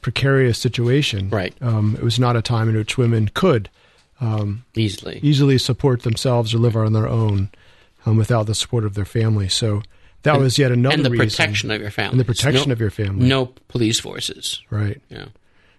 precarious 0.00 0.58
situation. 0.58 1.30
Right. 1.30 1.54
Um, 1.60 1.96
it 1.96 2.02
was 2.02 2.18
not 2.18 2.36
a 2.36 2.42
time 2.42 2.68
in 2.68 2.76
which 2.76 2.98
women 2.98 3.30
could 3.32 3.68
um, 4.20 4.64
easily 4.74 5.20
easily 5.22 5.58
support 5.58 6.02
themselves 6.02 6.54
or 6.54 6.58
live 6.58 6.76
on 6.76 6.92
their 6.92 7.08
own 7.08 7.50
um, 8.06 8.16
without 8.16 8.46
the 8.46 8.54
support 8.54 8.84
of 8.84 8.94
their 8.94 9.04
family. 9.04 9.48
So 9.48 9.82
that 10.22 10.34
and, 10.34 10.42
was 10.42 10.58
yet 10.58 10.72
another 10.72 10.94
and 10.94 11.04
the 11.04 11.10
reason. 11.10 11.28
protection 11.28 11.70
of 11.70 11.80
your 11.80 11.90
family 11.90 12.12
and 12.12 12.20
the 12.20 12.24
protection 12.24 12.68
no, 12.68 12.72
of 12.72 12.80
your 12.80 12.90
family. 12.90 13.26
No 13.26 13.46
police 13.68 14.00
forces. 14.00 14.60
Right. 14.70 15.00
Yeah. 15.08 15.26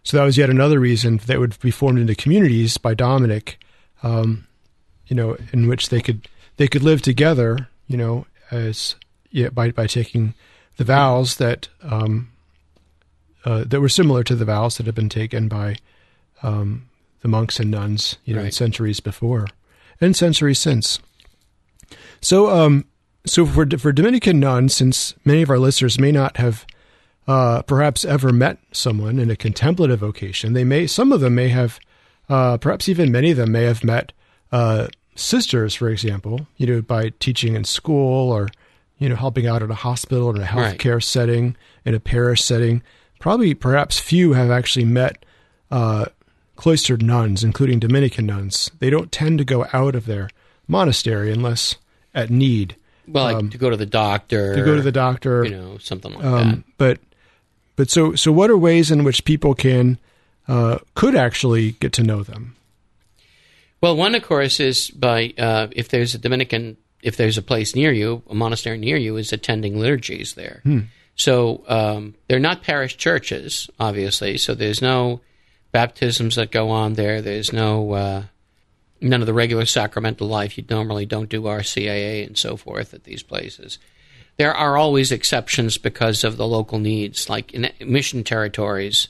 So 0.03 0.17
that 0.17 0.23
was 0.23 0.37
yet 0.37 0.49
another 0.49 0.79
reason 0.79 1.17
that 1.27 1.39
would 1.39 1.59
be 1.59 1.69
formed 1.69 1.99
into 1.99 2.15
communities 2.15 2.77
by 2.77 2.95
Dominic, 2.95 3.63
um, 4.01 4.47
you 5.11 5.15
know, 5.15 5.35
in 5.51 5.67
which 5.67 5.89
they 5.89 5.99
could 5.99 6.29
they 6.55 6.69
could 6.69 6.83
live 6.83 7.01
together, 7.01 7.67
you 7.87 7.97
know, 7.97 8.25
as 8.49 8.95
yeah, 9.29 9.49
by 9.49 9.69
by 9.71 9.85
taking 9.85 10.33
the 10.77 10.85
vows 10.85 11.35
that 11.35 11.67
um, 11.83 12.31
uh, 13.43 13.65
that 13.65 13.81
were 13.81 13.89
similar 13.89 14.23
to 14.23 14.35
the 14.35 14.45
vows 14.45 14.77
that 14.77 14.85
had 14.85 14.95
been 14.95 15.09
taken 15.09 15.49
by 15.49 15.75
um, 16.43 16.87
the 17.19 17.27
monks 17.27 17.59
and 17.59 17.69
nuns, 17.69 18.19
you 18.23 18.33
know, 18.33 18.43
right. 18.43 18.53
centuries 18.53 19.01
before 19.01 19.47
and 19.99 20.15
centuries 20.15 20.59
since. 20.59 20.99
So, 22.21 22.49
um, 22.49 22.85
so 23.25 23.45
for 23.45 23.67
for 23.77 23.91
Dominican 23.91 24.39
nuns, 24.39 24.73
since 24.73 25.13
many 25.25 25.41
of 25.41 25.49
our 25.49 25.59
listeners 25.59 25.99
may 25.99 26.13
not 26.13 26.37
have 26.37 26.65
uh, 27.27 27.63
perhaps 27.63 28.05
ever 28.05 28.31
met 28.31 28.59
someone 28.71 29.19
in 29.19 29.29
a 29.29 29.35
contemplative 29.35 29.99
vocation, 29.99 30.53
they 30.53 30.63
may 30.63 30.87
some 30.87 31.11
of 31.11 31.19
them 31.19 31.35
may 31.35 31.49
have, 31.49 31.81
uh, 32.29 32.57
perhaps 32.57 32.87
even 32.87 33.11
many 33.11 33.31
of 33.31 33.37
them 33.37 33.51
may 33.51 33.65
have 33.65 33.83
met 33.83 34.13
uh, 34.53 34.87
sisters, 35.15 35.75
for 35.75 35.89
example, 35.89 36.47
you 36.57 36.67
know, 36.67 36.81
by 36.81 37.09
teaching 37.19 37.55
in 37.55 37.63
school 37.63 38.31
or 38.31 38.49
you 38.97 39.09
know 39.09 39.15
helping 39.15 39.47
out 39.47 39.63
at 39.63 39.71
a 39.71 39.75
hospital 39.75 40.29
in 40.29 40.41
a 40.41 40.45
healthcare 40.45 40.95
right. 40.95 41.03
setting, 41.03 41.55
in 41.85 41.93
a 41.93 41.99
parish 41.99 42.43
setting. 42.43 42.81
Probably, 43.19 43.53
perhaps 43.53 43.99
few 43.99 44.33
have 44.33 44.49
actually 44.49 44.85
met 44.85 45.25
uh, 45.69 46.05
cloistered 46.55 47.03
nuns, 47.03 47.43
including 47.43 47.79
Dominican 47.79 48.25
nuns. 48.25 48.71
They 48.79 48.89
don't 48.89 49.11
tend 49.11 49.37
to 49.39 49.45
go 49.45 49.67
out 49.73 49.95
of 49.95 50.05
their 50.05 50.29
monastery 50.67 51.31
unless 51.31 51.75
at 52.13 52.29
need. 52.29 52.75
Well, 53.07 53.25
like 53.25 53.35
um, 53.35 53.49
to 53.49 53.57
go 53.57 53.69
to 53.69 53.77
the 53.77 53.85
doctor, 53.85 54.55
to 54.55 54.63
go 54.63 54.75
to 54.75 54.81
the 54.81 54.91
doctor, 54.91 55.43
you 55.43 55.51
know, 55.51 55.77
something 55.77 56.13
like 56.13 56.23
um, 56.23 56.49
that. 56.49 56.63
But, 56.77 56.99
but 57.75 57.89
so 57.89 58.15
so, 58.15 58.31
what 58.31 58.49
are 58.49 58.57
ways 58.57 58.91
in 58.91 59.03
which 59.03 59.25
people 59.25 59.53
can 59.55 59.97
uh, 60.47 60.79
could 60.95 61.15
actually 61.15 61.73
get 61.73 61.93
to 61.93 62.03
know 62.03 62.23
them? 62.23 62.55
Well, 63.81 63.95
one 63.95 64.13
of 64.15 64.23
course 64.23 64.59
is 64.59 64.91
by 64.91 65.33
uh, 65.37 65.67
if 65.71 65.89
there's 65.89 66.13
a 66.13 66.19
Dominican, 66.19 66.77
if 67.01 67.17
there's 67.17 67.37
a 67.37 67.41
place 67.41 67.75
near 67.75 67.91
you, 67.91 68.21
a 68.29 68.35
monastery 68.35 68.77
near 68.77 68.97
you, 68.97 69.17
is 69.17 69.33
attending 69.33 69.79
liturgies 69.79 70.35
there. 70.35 70.61
Hmm. 70.63 70.79
So 71.15 71.63
um, 71.67 72.15
they're 72.27 72.39
not 72.39 72.63
parish 72.63 72.97
churches, 72.97 73.69
obviously. 73.79 74.37
So 74.37 74.55
there's 74.55 74.81
no 74.81 75.21
baptisms 75.71 76.35
that 76.35 76.51
go 76.51 76.69
on 76.69 76.93
there. 76.93 77.21
There's 77.21 77.51
no 77.51 77.91
uh, 77.93 78.23
none 79.01 79.21
of 79.21 79.27
the 79.27 79.33
regular 79.33 79.65
sacramental 79.65 80.27
life. 80.27 80.57
You 80.57 80.63
normally 80.69 81.05
don't 81.05 81.29
do 81.29 81.43
RCIA 81.43 82.25
and 82.25 82.37
so 82.37 82.55
forth 82.57 82.93
at 82.93 83.03
these 83.03 83.23
places. 83.23 83.79
There 84.37 84.53
are 84.53 84.77
always 84.77 85.11
exceptions 85.11 85.77
because 85.77 86.23
of 86.23 86.37
the 86.37 86.47
local 86.47 86.79
needs, 86.79 87.29
like 87.29 87.51
in 87.51 87.71
mission 87.85 88.23
territories. 88.23 89.07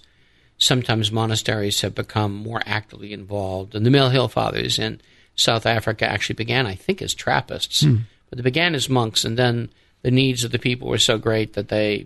Sometimes 0.61 1.11
monasteries 1.11 1.81
have 1.81 1.95
become 1.95 2.35
more 2.35 2.61
actively 2.67 3.13
involved, 3.13 3.73
and 3.73 3.83
the 3.83 3.89
Mill 3.89 4.09
Hill 4.09 4.27
Fathers 4.27 4.77
in 4.77 5.01
South 5.35 5.65
Africa 5.65 6.07
actually 6.07 6.35
began, 6.35 6.67
I 6.67 6.75
think, 6.75 7.01
as 7.01 7.15
Trappists, 7.15 7.81
hmm. 7.81 7.95
but 8.29 8.37
they 8.37 8.43
began 8.43 8.75
as 8.75 8.87
monks, 8.87 9.25
and 9.25 9.37
then 9.37 9.69
the 10.03 10.11
needs 10.11 10.43
of 10.43 10.51
the 10.51 10.59
people 10.59 10.87
were 10.87 10.99
so 10.99 11.17
great 11.17 11.53
that 11.53 11.69
they 11.69 12.05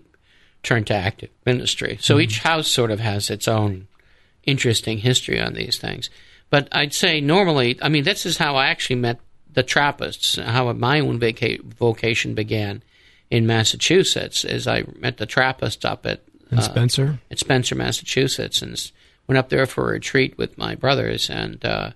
turned 0.63 0.87
to 0.87 0.93
active 0.93 1.31
ministry. 1.45 1.97
So 1.99 2.15
hmm. 2.15 2.21
each 2.21 2.39
house 2.39 2.69
sort 2.69 2.91
of 2.91 3.01
has 3.01 3.29
its 3.29 3.49
own 3.49 3.87
interesting 4.45 4.99
history 4.99 5.41
on 5.41 5.53
these 5.53 5.77
things. 5.77 6.09
But 6.49 6.69
I'd 6.71 6.93
say 6.93 7.19
normally, 7.19 7.77
I 7.81 7.89
mean, 7.89 8.05
this 8.05 8.25
is 8.25 8.37
how 8.37 8.55
I 8.55 8.67
actually 8.67 8.97
met 8.97 9.19
the 9.51 9.63
Trappists, 9.63 10.37
how 10.37 10.71
my 10.71 11.01
own 11.01 11.19
vaca- 11.19 11.61
vocation 11.61 12.35
began 12.35 12.83
in 13.29 13.45
Massachusetts, 13.45 14.45
is 14.45 14.65
I 14.65 14.85
met 14.97 15.17
the 15.17 15.25
Trappists 15.25 15.83
up 15.83 16.05
at 16.05 16.21
in 16.51 16.59
uh, 16.59 16.61
Spencer, 16.61 17.19
at 17.31 17.39
Spencer, 17.39 17.75
Massachusetts, 17.75 18.61
and 18.61 18.91
went 19.27 19.37
up 19.37 19.49
there 19.49 19.65
for 19.65 19.89
a 19.89 19.93
retreat 19.93 20.37
with 20.37 20.57
my 20.57 20.75
brothers, 20.75 21.29
and 21.29 21.63
uh, 21.65 21.91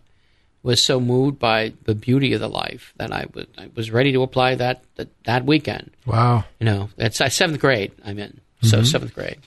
was 0.63 0.84
so 0.84 1.00
moved 1.00 1.39
by 1.39 1.74
the 1.84 1.96
beauty 1.96 2.34
of 2.34 2.41
the 2.41 2.50
life 2.50 2.94
that 2.98 3.12
I 3.12 3.25
was 3.34 3.46
I 3.58 3.70
was 3.75 3.91
ready 3.91 4.12
to 4.13 4.24
apply 4.24 4.56
that 4.56 4.84
that, 4.96 5.08
that 5.25 5.46
weekend. 5.46 5.91
Wow, 6.06 6.46
you 6.60 6.65
know, 6.65 6.89
that's 6.96 7.22
uh, 7.22 7.29
seventh 7.29 7.60
grade. 7.60 7.91
I'm 8.03 8.20
in, 8.20 8.39
so 8.62 8.77
mm-hmm. 8.77 8.86
seventh 8.86 9.13
grade. 9.13 9.38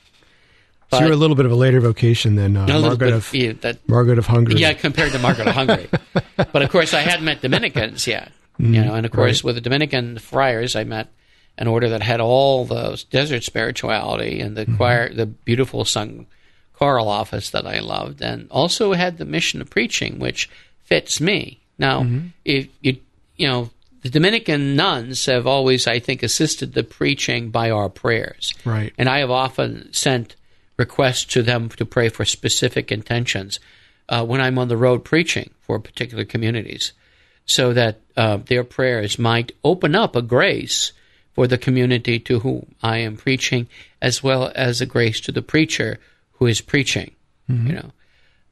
But, 0.90 0.98
so 0.98 1.04
you're 1.04 1.14
a 1.14 1.16
little 1.16 1.36
bit 1.36 1.46
of 1.46 1.52
a 1.52 1.56
later 1.56 1.80
vocation 1.80 2.34
than 2.34 2.54
uh, 2.54 2.66
Margaret 2.66 2.98
bit, 2.98 3.12
of 3.14 3.32
yeah, 3.32 3.52
that, 3.62 3.88
Margaret 3.88 4.18
of 4.18 4.26
Hungary. 4.26 4.60
Yeah, 4.60 4.74
compared 4.74 5.12
to 5.12 5.18
Margaret 5.18 5.48
of 5.48 5.54
Hungary. 5.54 5.88
but 6.36 6.62
of 6.62 6.70
course, 6.70 6.92
I 6.92 7.00
hadn't 7.00 7.24
met 7.24 7.40
Dominicans 7.40 8.06
yet. 8.06 8.30
Mm, 8.60 8.74
you 8.74 8.84
know, 8.84 8.94
and 8.94 9.06
of 9.06 9.12
course, 9.12 9.38
right. 9.38 9.44
with 9.44 9.54
the 9.54 9.62
Dominican 9.62 10.18
friars, 10.18 10.76
I 10.76 10.84
met 10.84 11.08
an 11.58 11.66
order 11.66 11.90
that 11.90 12.02
had 12.02 12.20
all 12.20 12.64
the 12.64 13.02
desert 13.10 13.44
spirituality 13.44 14.40
and 14.40 14.56
the 14.56 14.62
mm-hmm. 14.62 14.76
choir, 14.76 15.12
the 15.12 15.26
beautiful 15.26 15.84
sung 15.84 16.26
choral 16.72 17.08
office 17.08 17.50
that 17.50 17.66
I 17.66 17.80
loved, 17.80 18.22
and 18.22 18.48
also 18.50 18.92
had 18.92 19.18
the 19.18 19.24
mission 19.24 19.60
of 19.60 19.70
preaching, 19.70 20.18
which 20.18 20.50
fits 20.84 21.20
me. 21.20 21.60
Now, 21.78 22.02
mm-hmm. 22.02 22.28
if 22.44 22.68
you 22.80 22.96
you 23.36 23.48
know, 23.48 23.70
the 24.02 24.10
Dominican 24.10 24.76
nuns 24.76 25.26
have 25.26 25.46
always, 25.46 25.86
I 25.86 25.98
think, 25.98 26.22
assisted 26.22 26.74
the 26.74 26.82
preaching 26.82 27.50
by 27.50 27.70
our 27.70 27.88
prayers. 27.88 28.52
Right. 28.64 28.92
And 28.98 29.08
I 29.08 29.18
have 29.18 29.30
often 29.30 29.92
sent 29.92 30.36
requests 30.76 31.24
to 31.26 31.42
them 31.42 31.68
to 31.70 31.84
pray 31.84 32.08
for 32.08 32.24
specific 32.24 32.90
intentions 32.90 33.60
uh, 34.08 34.24
when 34.24 34.40
I'm 34.40 34.58
on 34.58 34.68
the 34.68 34.76
road 34.76 35.04
preaching 35.04 35.50
for 35.60 35.78
particular 35.78 36.24
communities, 36.24 36.92
so 37.46 37.72
that 37.72 38.00
uh, 38.16 38.38
their 38.38 38.64
prayers 38.64 39.18
might 39.18 39.52
open 39.62 39.94
up 39.94 40.16
a 40.16 40.22
grace 40.22 40.92
for 41.34 41.46
the 41.46 41.58
community 41.58 42.18
to 42.20 42.40
whom 42.40 42.74
I 42.82 42.98
am 42.98 43.16
preaching, 43.16 43.68
as 44.00 44.22
well 44.22 44.52
as 44.54 44.80
a 44.80 44.86
grace 44.86 45.20
to 45.22 45.32
the 45.32 45.42
preacher 45.42 45.98
who 46.32 46.46
is 46.46 46.60
preaching. 46.60 47.12
Mm-hmm. 47.50 47.66
You 47.66 47.72
know, 47.74 47.90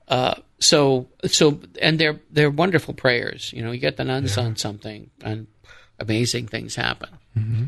uh, 0.09 0.35
so 0.59 1.09
so 1.27 1.61
and 1.81 1.99
they're 1.99 2.21
they're 2.31 2.51
wonderful 2.51 2.95
prayers. 2.95 3.53
You 3.53 3.63
know, 3.63 3.73
you 3.73 3.81
get 3.81 3.97
the 3.97 4.05
nuns 4.05 4.37
yeah. 4.37 4.45
on 4.45 4.57
something, 4.57 5.11
and 5.23 5.47
amazing 5.99 6.49
things 6.49 6.75
happen. 6.75 7.11
Mm-hmm. 7.37 7.65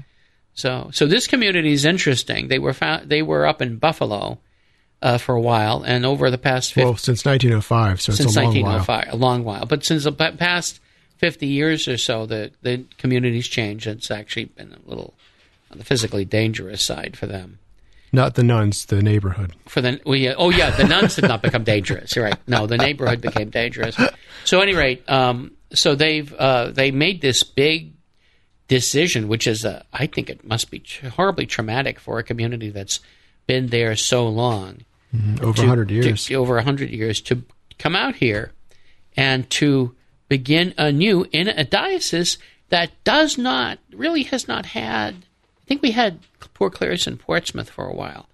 So, 0.55 0.91
so 0.93 1.07
this 1.07 1.27
community 1.27 1.73
is 1.73 1.85
interesting. 1.85 2.49
They 2.49 2.59
were 2.59 2.73
found, 2.73 3.09
they 3.09 3.23
were 3.23 3.47
up 3.47 3.63
in 3.63 3.77
Buffalo 3.77 4.39
uh, 5.01 5.19
for 5.19 5.35
a 5.35 5.41
while, 5.41 5.83
and 5.83 6.05
over 6.05 6.31
the 6.31 6.39
past 6.39 6.75
50, 6.75 6.85
well 6.85 6.97
since 6.97 7.25
1905, 7.25 8.01
so 8.01 8.13
since 8.13 8.29
it's 8.29 8.37
a 8.37 8.41
long 8.41 8.55
1905, 8.55 8.87
while. 8.87 9.15
a 9.15 9.17
long 9.17 9.45
while. 9.45 9.67
But 9.67 9.85
since 9.85 10.05
the 10.05 10.13
past 10.13 10.81
50 11.23 11.47
years 11.47 11.87
or 11.87 11.97
so, 11.97 12.27
the 12.27 12.51
the 12.63 12.85
community's 12.99 13.47
changed. 13.47 13.87
It's 13.87 14.11
actually 14.11 14.47
been 14.47 14.73
a 14.73 14.89
little 14.89 15.15
on 15.71 15.79
the 15.79 15.85
physically 15.85 16.25
dangerous 16.25 16.83
side 16.83 17.17
for 17.17 17.27
them. 17.27 17.61
Not 18.13 18.35
the 18.35 18.43
nuns, 18.43 18.87
the 18.87 19.01
neighborhood. 19.01 19.55
For 19.69 19.81
the 19.81 20.01
well, 20.05 20.17
yeah, 20.17 20.35
oh 20.37 20.51
yeah, 20.51 20.71
the 20.71 20.83
nuns 20.85 21.15
did 21.15 21.29
not 21.29 21.41
become 21.41 21.63
dangerous. 21.63 22.17
You're 22.17 22.25
right. 22.25 22.37
No, 22.49 22.67
the 22.67 22.77
neighborhood 22.77 23.21
became 23.21 23.51
dangerous. 23.51 23.97
So, 24.45 24.59
at 24.59 24.65
any 24.65 24.77
rate, 24.77 25.09
um, 25.09 25.53
so 25.73 25.95
they've 25.95 26.31
uh, 26.35 26.73
they 26.73 26.91
made 26.91 27.21
this 27.21 27.45
big 27.45 27.93
decision, 28.67 29.29
which 29.29 29.47
is, 29.47 29.65
a, 29.65 29.85
I 29.93 30.07
think 30.07 30.29
it 30.29 30.45
must 30.45 30.73
be 30.73 30.83
horribly 31.15 31.47
traumatic 31.47 32.01
for 32.01 32.19
a 32.19 32.25
community 32.25 32.71
that's 32.71 32.99
been 33.47 33.69
there 33.69 33.95
so 33.95 34.27
long. 34.27 34.81
Mm-hmm. 35.15 35.45
Over 35.45 35.57
to, 35.59 35.63
100 35.63 35.91
years. 35.93 36.25
To, 36.27 36.35
over 36.35 36.57
100 36.57 36.91
years 36.91 37.21
to 37.23 37.45
come 37.79 37.95
out 37.95 38.17
here 38.17 38.51
and 39.17 39.49
to 39.51 39.95
begin 40.33 40.73
anew 40.79 41.27
in 41.31 41.47
a 41.47 41.63
diocese 41.63 42.39
that 42.71 42.91
does 43.05 43.37
not, 43.37 43.79
really 43.93 44.23
has 44.23 44.49
not 44.49 44.65
had, 44.65 45.15
I 45.15 45.65
think 45.67 45.83
we 45.83 45.91
had 45.91 46.21
Poor 46.55 46.71
Clares 46.71 47.07
in 47.07 47.19
Portsmouth 47.19 47.69
for 47.69 47.85
a 47.85 47.95
while, 47.95 48.31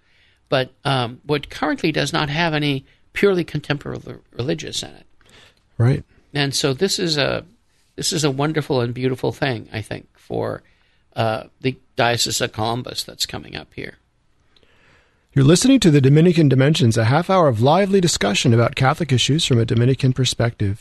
but 0.48 0.70
um, 0.84 1.20
what 1.26 1.50
currently 1.50 1.90
does 1.90 2.12
not 2.12 2.30
have 2.30 2.54
any 2.54 2.86
purely 3.14 3.42
contemporary 3.42 4.20
religious 4.30 4.84
in 4.84 4.90
it. 4.90 5.06
Right. 5.76 6.04
And 6.32 6.54
so 6.54 6.72
this 6.72 7.00
is 7.00 7.18
a 7.18 7.44
this 7.96 8.12
is 8.12 8.22
a 8.22 8.30
wonderful 8.30 8.80
and 8.80 8.94
beautiful 8.94 9.32
thing, 9.32 9.68
I 9.72 9.82
think, 9.82 10.06
for 10.16 10.62
uh, 11.16 11.48
the 11.60 11.76
Diocese 11.96 12.40
of 12.40 12.52
Columbus 12.52 13.02
that's 13.02 13.26
coming 13.26 13.56
up 13.56 13.74
here. 13.74 13.94
You're 15.32 15.44
listening 15.44 15.80
to 15.80 15.90
the 15.90 16.00
Dominican 16.00 16.48
Dimensions, 16.48 16.96
a 16.96 17.06
half 17.06 17.28
hour 17.28 17.48
of 17.48 17.60
lively 17.60 18.00
discussion 18.00 18.54
about 18.54 18.76
Catholic 18.76 19.10
issues 19.10 19.44
from 19.44 19.58
a 19.58 19.64
Dominican 19.64 20.12
perspective. 20.12 20.80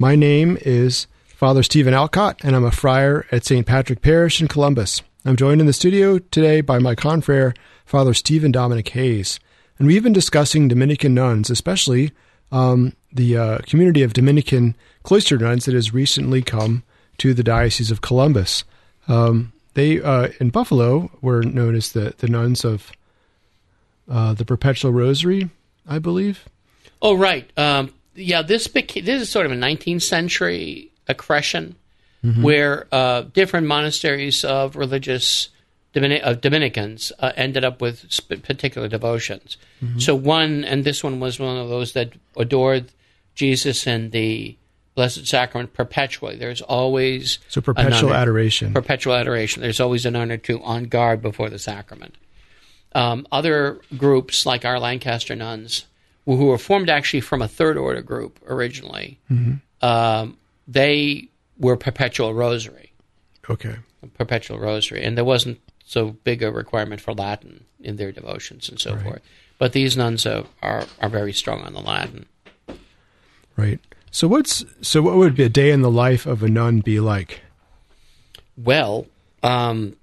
My 0.00 0.16
name 0.16 0.56
is 0.62 1.06
Father 1.26 1.62
Stephen 1.62 1.92
Alcott, 1.92 2.40
and 2.42 2.56
I'm 2.56 2.64
a 2.64 2.70
friar 2.70 3.26
at 3.30 3.44
St. 3.44 3.66
Patrick 3.66 4.00
Parish 4.00 4.40
in 4.40 4.48
Columbus. 4.48 5.02
I'm 5.26 5.36
joined 5.36 5.60
in 5.60 5.66
the 5.66 5.74
studio 5.74 6.18
today 6.18 6.62
by 6.62 6.78
my 6.78 6.94
confrere, 6.94 7.52
Father 7.84 8.14
Stephen 8.14 8.50
Dominic 8.50 8.88
Hayes, 8.88 9.38
and 9.78 9.86
we've 9.86 10.02
been 10.02 10.14
discussing 10.14 10.68
Dominican 10.68 11.12
nuns, 11.12 11.50
especially 11.50 12.12
um, 12.50 12.94
the 13.12 13.36
uh, 13.36 13.58
community 13.66 14.02
of 14.02 14.14
Dominican 14.14 14.74
cloister 15.02 15.36
nuns 15.36 15.66
that 15.66 15.74
has 15.74 15.92
recently 15.92 16.40
come 16.40 16.82
to 17.18 17.34
the 17.34 17.44
Diocese 17.44 17.90
of 17.90 18.00
Columbus. 18.00 18.64
Um, 19.06 19.52
they 19.74 20.00
uh, 20.00 20.28
in 20.40 20.48
Buffalo 20.48 21.10
were 21.20 21.42
known 21.42 21.74
as 21.74 21.92
the 21.92 22.14
the 22.16 22.28
nuns 22.28 22.64
of 22.64 22.90
uh, 24.10 24.32
the 24.32 24.46
Perpetual 24.46 24.92
Rosary, 24.92 25.50
I 25.86 25.98
believe. 25.98 26.48
Oh, 27.02 27.14
right. 27.14 27.50
Um, 27.58 27.92
yeah, 28.14 28.42
this 28.42 28.66
became, 28.66 29.04
this 29.04 29.22
is 29.22 29.28
sort 29.28 29.46
of 29.46 29.52
a 29.52 29.56
19th 29.56 30.02
century 30.02 30.90
accretion 31.08 31.76
mm-hmm. 32.24 32.42
where 32.42 32.86
uh, 32.92 33.22
different 33.22 33.66
monasteries 33.66 34.44
of 34.44 34.76
religious 34.76 35.50
Dominic- 35.92 36.22
of 36.22 36.40
Dominicans 36.40 37.12
uh, 37.18 37.32
ended 37.36 37.64
up 37.64 37.80
with 37.80 38.10
sp- 38.12 38.42
particular 38.42 38.88
devotions. 38.88 39.56
Mm-hmm. 39.82 39.98
So 39.98 40.14
one, 40.14 40.64
and 40.64 40.84
this 40.84 41.02
one 41.02 41.20
was 41.20 41.40
one 41.40 41.56
of 41.56 41.68
those 41.68 41.94
that 41.94 42.12
adored 42.36 42.92
Jesus 43.34 43.86
and 43.86 44.12
the 44.12 44.56
Blessed 44.94 45.26
Sacrament 45.26 45.72
perpetually. 45.72 46.36
There's 46.36 46.60
always 46.60 47.38
so 47.48 47.60
perpetual 47.60 48.12
adoration. 48.12 48.72
Perpetual 48.72 49.14
adoration. 49.14 49.62
There's 49.62 49.80
always 49.80 50.04
an 50.04 50.16
honor 50.16 50.36
to 50.36 50.62
on 50.62 50.84
guard 50.84 51.22
before 51.22 51.48
the 51.48 51.58
sacrament. 51.58 52.16
Um, 52.92 53.26
other 53.30 53.80
groups 53.96 54.44
like 54.46 54.64
our 54.64 54.80
Lancaster 54.80 55.36
nuns, 55.36 55.86
who 56.36 56.46
were 56.46 56.58
formed 56.58 56.88
actually 56.88 57.20
from 57.20 57.42
a 57.42 57.48
third 57.48 57.76
order 57.76 58.02
group 58.02 58.38
originally, 58.46 59.18
mm-hmm. 59.30 59.54
um, 59.84 60.36
they 60.66 61.28
were 61.58 61.76
perpetual 61.76 62.34
rosary. 62.34 62.92
Okay. 63.48 63.76
Perpetual 64.14 64.58
rosary, 64.58 65.02
and 65.02 65.16
there 65.16 65.24
wasn't 65.24 65.60
so 65.84 66.16
big 66.24 66.42
a 66.42 66.52
requirement 66.52 67.00
for 67.00 67.12
Latin 67.12 67.64
in 67.80 67.96
their 67.96 68.12
devotions 68.12 68.68
and 68.68 68.78
so 68.78 68.94
right. 68.94 69.02
forth. 69.02 69.22
But 69.58 69.72
these 69.72 69.96
nuns 69.96 70.24
are, 70.24 70.44
are, 70.62 70.84
are 71.00 71.08
very 71.08 71.32
strong 71.32 71.62
on 71.62 71.74
the 71.74 71.80
Latin. 71.80 72.26
Right. 73.56 73.80
So 74.10 74.26
what's 74.26 74.64
so 74.80 75.02
what 75.02 75.16
would 75.16 75.36
be 75.36 75.44
a 75.44 75.48
day 75.48 75.70
in 75.70 75.82
the 75.82 75.90
life 75.90 76.26
of 76.26 76.42
a 76.42 76.48
nun 76.48 76.80
be 76.80 76.98
like? 76.98 77.42
Well, 78.56 79.06
um, 79.42 79.96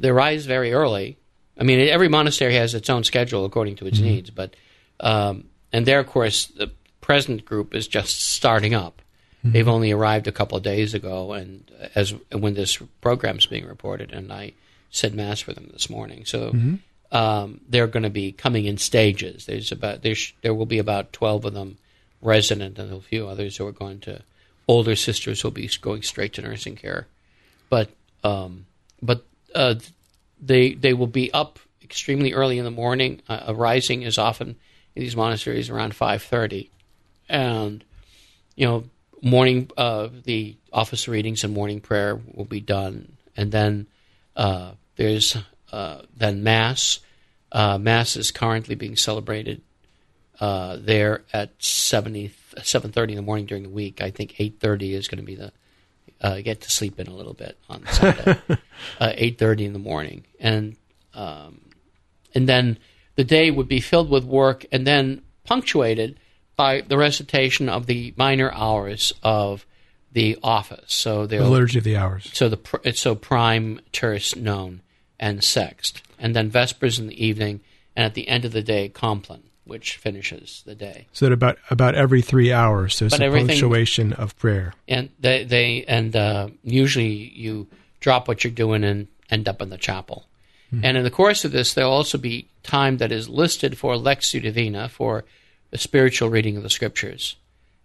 they 0.00 0.10
rise 0.10 0.46
very 0.46 0.72
early. 0.72 1.18
I 1.58 1.64
mean, 1.64 1.80
every 1.88 2.08
monastery 2.08 2.54
has 2.54 2.74
its 2.74 2.90
own 2.90 3.04
schedule 3.04 3.44
according 3.44 3.76
to 3.76 3.86
its 3.86 3.98
mm-hmm. 3.98 4.06
needs, 4.06 4.30
but 4.30 4.54
um, 5.00 5.44
and 5.72 5.86
there, 5.86 6.00
of 6.00 6.06
course, 6.06 6.46
the 6.46 6.70
present 7.00 7.44
group 7.44 7.74
is 7.74 7.86
just 7.86 8.20
starting 8.20 8.74
up. 8.74 9.02
Mm-hmm. 9.38 9.52
They've 9.52 9.68
only 9.68 9.92
arrived 9.92 10.26
a 10.26 10.32
couple 10.32 10.56
of 10.56 10.64
days 10.64 10.94
ago, 10.94 11.32
and 11.32 11.70
as 11.94 12.14
when 12.32 12.54
this 12.54 12.76
program 13.00 13.38
is 13.38 13.46
being 13.46 13.66
reported, 13.66 14.12
and 14.12 14.32
I 14.32 14.52
said 14.90 15.14
mass 15.14 15.40
for 15.40 15.52
them 15.52 15.70
this 15.72 15.90
morning, 15.90 16.24
so 16.24 16.50
mm-hmm. 16.50 17.16
um, 17.16 17.60
they're 17.68 17.86
going 17.86 18.02
to 18.02 18.10
be 18.10 18.32
coming 18.32 18.64
in 18.64 18.78
stages. 18.78 19.46
There's 19.46 19.72
about 19.72 20.02
there's, 20.02 20.32
there 20.42 20.54
will 20.54 20.66
be 20.66 20.78
about 20.78 21.12
twelve 21.12 21.44
of 21.44 21.54
them 21.54 21.78
resident, 22.22 22.78
and 22.78 22.92
a 22.92 23.00
few 23.00 23.28
others 23.28 23.56
who 23.56 23.66
are 23.66 23.72
going 23.72 24.00
to 24.00 24.22
older 24.66 24.96
sisters 24.96 25.40
who 25.40 25.48
will 25.48 25.52
be 25.52 25.70
going 25.80 26.02
straight 26.02 26.32
to 26.34 26.42
nursing 26.42 26.76
care, 26.76 27.06
but 27.68 27.90
um, 28.24 28.66
but 29.00 29.24
uh, 29.54 29.74
they 30.40 30.74
they 30.74 30.92
will 30.92 31.06
be 31.06 31.32
up 31.32 31.58
extremely 31.82 32.32
early 32.32 32.58
in 32.58 32.64
the 32.64 32.70
morning. 32.70 33.20
Uh, 33.28 33.54
rising 33.54 34.02
is 34.02 34.18
often 34.18 34.56
these 34.96 35.16
monasteries 35.16 35.70
around 35.70 35.94
five 35.94 36.22
thirty, 36.22 36.70
and 37.28 37.84
you 38.54 38.66
know 38.66 38.84
morning 39.22 39.70
uh, 39.76 40.08
the 40.24 40.56
office 40.72 41.08
readings 41.08 41.44
and 41.44 41.54
morning 41.54 41.80
prayer 41.80 42.20
will 42.34 42.44
be 42.44 42.60
done, 42.60 43.16
and 43.36 43.52
then 43.52 43.86
uh, 44.36 44.72
there's 44.96 45.36
uh, 45.72 46.02
then 46.16 46.42
mass. 46.42 47.00
Uh, 47.52 47.78
mass 47.78 48.16
is 48.16 48.30
currently 48.32 48.74
being 48.74 48.96
celebrated 48.96 49.62
uh, 50.40 50.76
there 50.80 51.22
at 51.32 51.50
70, 51.62 52.32
7.30 52.56 53.10
in 53.10 53.16
the 53.16 53.22
morning 53.22 53.46
during 53.46 53.62
the 53.62 53.70
week. 53.70 54.02
I 54.02 54.10
think 54.10 54.32
8.30 54.32 54.92
is 54.92 55.06
going 55.08 55.20
to 55.20 55.24
be 55.24 55.36
the 55.36 55.52
uh, 56.20 56.40
get 56.40 56.62
to 56.62 56.70
sleep 56.70 56.98
in 56.98 57.06
a 57.06 57.14
little 57.14 57.34
bit 57.34 57.56
on 57.68 57.84
Sunday, 57.86 58.38
uh, 59.00 59.12
eight 59.14 59.38
thirty 59.38 59.64
in 59.64 59.72
the 59.72 59.78
morning, 59.78 60.24
and 60.40 60.76
um, 61.14 61.60
and 62.34 62.48
then 62.48 62.78
the 63.16 63.24
day 63.24 63.50
would 63.50 63.68
be 63.68 63.80
filled 63.80 64.10
with 64.10 64.24
work, 64.24 64.64
and 64.70 64.86
then 64.86 65.22
punctuated 65.44 66.18
by 66.54 66.82
the 66.82 66.96
recitation 66.96 67.68
of 67.68 67.86
the 67.86 68.14
minor 68.16 68.50
hours 68.52 69.12
of 69.22 69.66
the 70.12 70.38
office. 70.42 70.94
So 70.94 71.26
the 71.26 71.44
liturgy 71.44 71.78
of 71.78 71.84
the 71.84 71.96
hours. 71.96 72.30
So 72.32 72.48
the 72.48 72.80
it's 72.84 73.00
so 73.00 73.14
prime, 73.14 73.80
terce, 73.92 74.36
none, 74.36 74.82
and 75.18 75.40
sext, 75.40 76.00
and 76.18 76.34
then 76.34 76.50
vespers 76.50 76.98
in 76.98 77.08
the 77.08 77.24
evening, 77.24 77.60
and 77.94 78.06
at 78.06 78.14
the 78.14 78.28
end 78.28 78.44
of 78.44 78.52
the 78.52 78.62
day, 78.62 78.88
compline 78.88 79.42
which 79.66 79.96
finishes 79.96 80.62
the 80.64 80.74
day. 80.74 81.06
So 81.12 81.26
that 81.26 81.32
about 81.32 81.58
about 81.70 81.94
every 81.94 82.22
three 82.22 82.52
hours, 82.52 82.98
there's 82.98 83.12
a 83.12 83.18
punctuation 83.18 84.12
of 84.12 84.36
prayer. 84.38 84.74
And 84.88 85.10
they 85.18 85.44
they 85.44 85.84
and 85.86 86.14
uh, 86.14 86.48
usually 86.62 87.12
you 87.34 87.66
drop 88.00 88.28
what 88.28 88.44
you're 88.44 88.52
doing 88.52 88.84
and 88.84 89.08
end 89.28 89.48
up 89.48 89.60
in 89.60 89.68
the 89.68 89.78
chapel. 89.78 90.26
Mm-hmm. 90.72 90.84
And 90.84 90.96
in 90.96 91.04
the 91.04 91.10
course 91.10 91.44
of 91.44 91.52
this, 91.52 91.74
there'll 91.74 91.92
also 91.92 92.18
be 92.18 92.48
time 92.62 92.98
that 92.98 93.12
is 93.12 93.28
listed 93.28 93.78
for 93.78 93.94
lectio 93.94 94.42
divina 94.42 94.88
for 94.88 95.24
the 95.70 95.78
spiritual 95.78 96.28
reading 96.28 96.56
of 96.56 96.62
the 96.62 96.70
scriptures, 96.70 97.36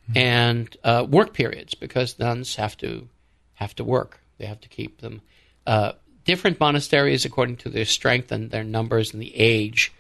mm-hmm. 0.10 0.18
and 0.18 0.78
uh, 0.84 1.06
work 1.08 1.34
periods 1.34 1.74
because 1.74 2.18
nuns 2.20 2.56
have 2.56 2.78
to 2.78 3.08
have 3.56 3.76
to 3.76 3.84
work. 3.84 4.20
They 4.38 4.46
have 4.46 4.62
to 4.62 4.70
keep 4.70 5.02
them. 5.02 5.22
Uh, 5.68 5.94
different 6.26 6.60
monasteries, 6.60 7.26
according 7.26 7.58
to 7.58 7.70
their 7.70 7.86
strength 7.86 8.32
and 8.32 8.50
their 8.50 8.64
numbers 8.64 9.14
and 9.14 9.22
the 9.22 9.36
age 9.36 9.92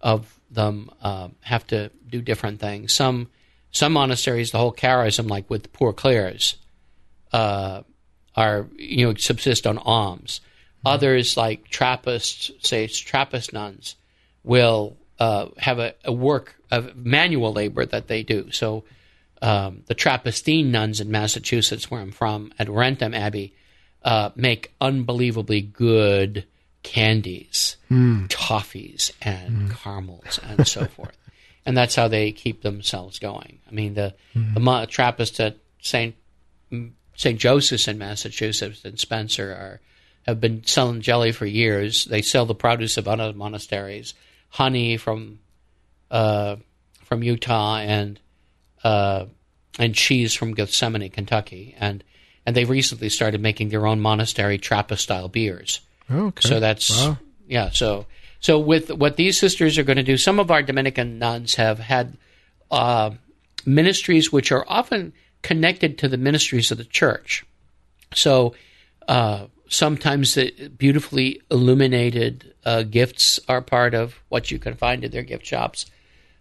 of 0.00 0.38
them 0.50 0.90
uh, 1.02 1.28
have 1.40 1.66
to 1.68 1.90
do 2.08 2.20
different 2.20 2.60
things. 2.60 2.92
Some 2.92 3.28
some 3.72 3.92
monasteries, 3.92 4.50
the 4.50 4.58
whole 4.58 4.72
charism, 4.72 5.30
like 5.30 5.48
with 5.48 5.72
poor 5.72 5.92
Clares, 5.92 6.56
uh, 7.32 7.82
are 8.36 8.66
you 8.76 9.06
know 9.06 9.14
subsist 9.14 9.66
on 9.66 9.78
alms. 9.78 10.40
Others, 10.84 11.36
like 11.36 11.68
Trappists, 11.68 12.50
say 12.60 12.86
Trappist 12.86 13.52
nuns, 13.52 13.96
will 14.42 14.96
uh, 15.18 15.48
have 15.58 15.78
a, 15.78 15.94
a, 16.04 16.12
work 16.12 16.54
of 16.70 16.96
manual 16.96 17.52
labor 17.52 17.84
that 17.84 18.08
they 18.08 18.22
do. 18.22 18.50
So 18.50 18.84
um, 19.42 19.82
the 19.86 19.94
Trappistine 19.94 20.70
nuns 20.70 21.00
in 21.00 21.10
Massachusetts, 21.10 21.90
where 21.90 22.00
I'm 22.00 22.12
from, 22.12 22.52
at 22.58 22.70
Wrentham 22.70 23.12
Abbey, 23.12 23.54
uh, 24.02 24.30
make 24.34 24.72
unbelievably 24.80 25.60
good 25.60 26.46
candies, 26.82 27.76
mm. 27.90 28.26
toffees, 28.28 29.12
and 29.20 29.68
mm. 29.68 29.76
caramels, 29.76 30.40
and 30.42 30.66
so 30.66 30.84
forth. 30.96 31.16
And 31.66 31.76
that's 31.76 31.94
how 31.94 32.08
they 32.08 32.32
keep 32.32 32.62
themselves 32.62 33.18
going. 33.18 33.58
I 33.68 33.72
mean, 33.72 33.92
the, 33.92 34.14
mm. 34.34 34.54
the 34.54 34.86
Trappists 34.86 35.38
at 35.40 35.58
St. 35.80 36.14
St. 37.16 37.38
Joseph's 37.38 37.86
in 37.86 37.98
Massachusetts 37.98 38.82
and 38.84 38.98
Spencer 38.98 39.50
are 39.50 39.80
have 40.30 40.40
been 40.40 40.64
selling 40.64 41.00
jelly 41.00 41.32
for 41.32 41.46
years. 41.46 42.04
They 42.04 42.22
sell 42.22 42.46
the 42.46 42.54
produce 42.54 42.96
of 42.96 43.06
other 43.06 43.32
monasteries, 43.32 44.14
honey 44.48 44.96
from 44.96 45.40
uh, 46.10 46.56
from 47.04 47.22
Utah, 47.22 47.78
and 47.78 48.18
uh, 48.82 49.26
and 49.78 49.94
cheese 49.94 50.34
from 50.34 50.54
Gethsemani, 50.54 51.12
Kentucky, 51.12 51.76
and 51.78 52.02
and 52.46 52.56
they 52.56 52.64
recently 52.64 53.08
started 53.10 53.40
making 53.40 53.68
their 53.68 53.86
own 53.86 54.00
monastery 54.00 54.58
Trappist 54.58 55.02
style 55.04 55.28
beers. 55.28 55.80
Okay. 56.10 56.48
So 56.48 56.60
that's 56.60 56.90
wow. 56.90 57.18
yeah. 57.46 57.70
So 57.70 58.06
so 58.40 58.58
with 58.58 58.90
what 58.90 59.16
these 59.16 59.38
sisters 59.38 59.78
are 59.78 59.84
going 59.84 59.98
to 59.98 60.02
do, 60.02 60.16
some 60.16 60.40
of 60.40 60.50
our 60.50 60.62
Dominican 60.62 61.18
nuns 61.18 61.54
have 61.56 61.78
had 61.78 62.16
uh, 62.70 63.10
ministries 63.66 64.32
which 64.32 64.50
are 64.50 64.64
often 64.66 65.12
connected 65.42 65.98
to 65.98 66.08
the 66.08 66.16
ministries 66.16 66.70
of 66.70 66.78
the 66.78 66.84
church. 66.84 67.44
So 68.14 68.54
uh, 69.06 69.46
sometimes 69.70 70.34
the 70.34 70.68
beautifully 70.76 71.40
illuminated 71.50 72.52
uh, 72.64 72.82
gifts 72.82 73.40
are 73.48 73.62
part 73.62 73.94
of 73.94 74.20
what 74.28 74.50
you 74.50 74.58
can 74.58 74.74
find 74.74 75.04
in 75.04 75.10
their 75.10 75.22
gift 75.22 75.46
shops. 75.46 75.86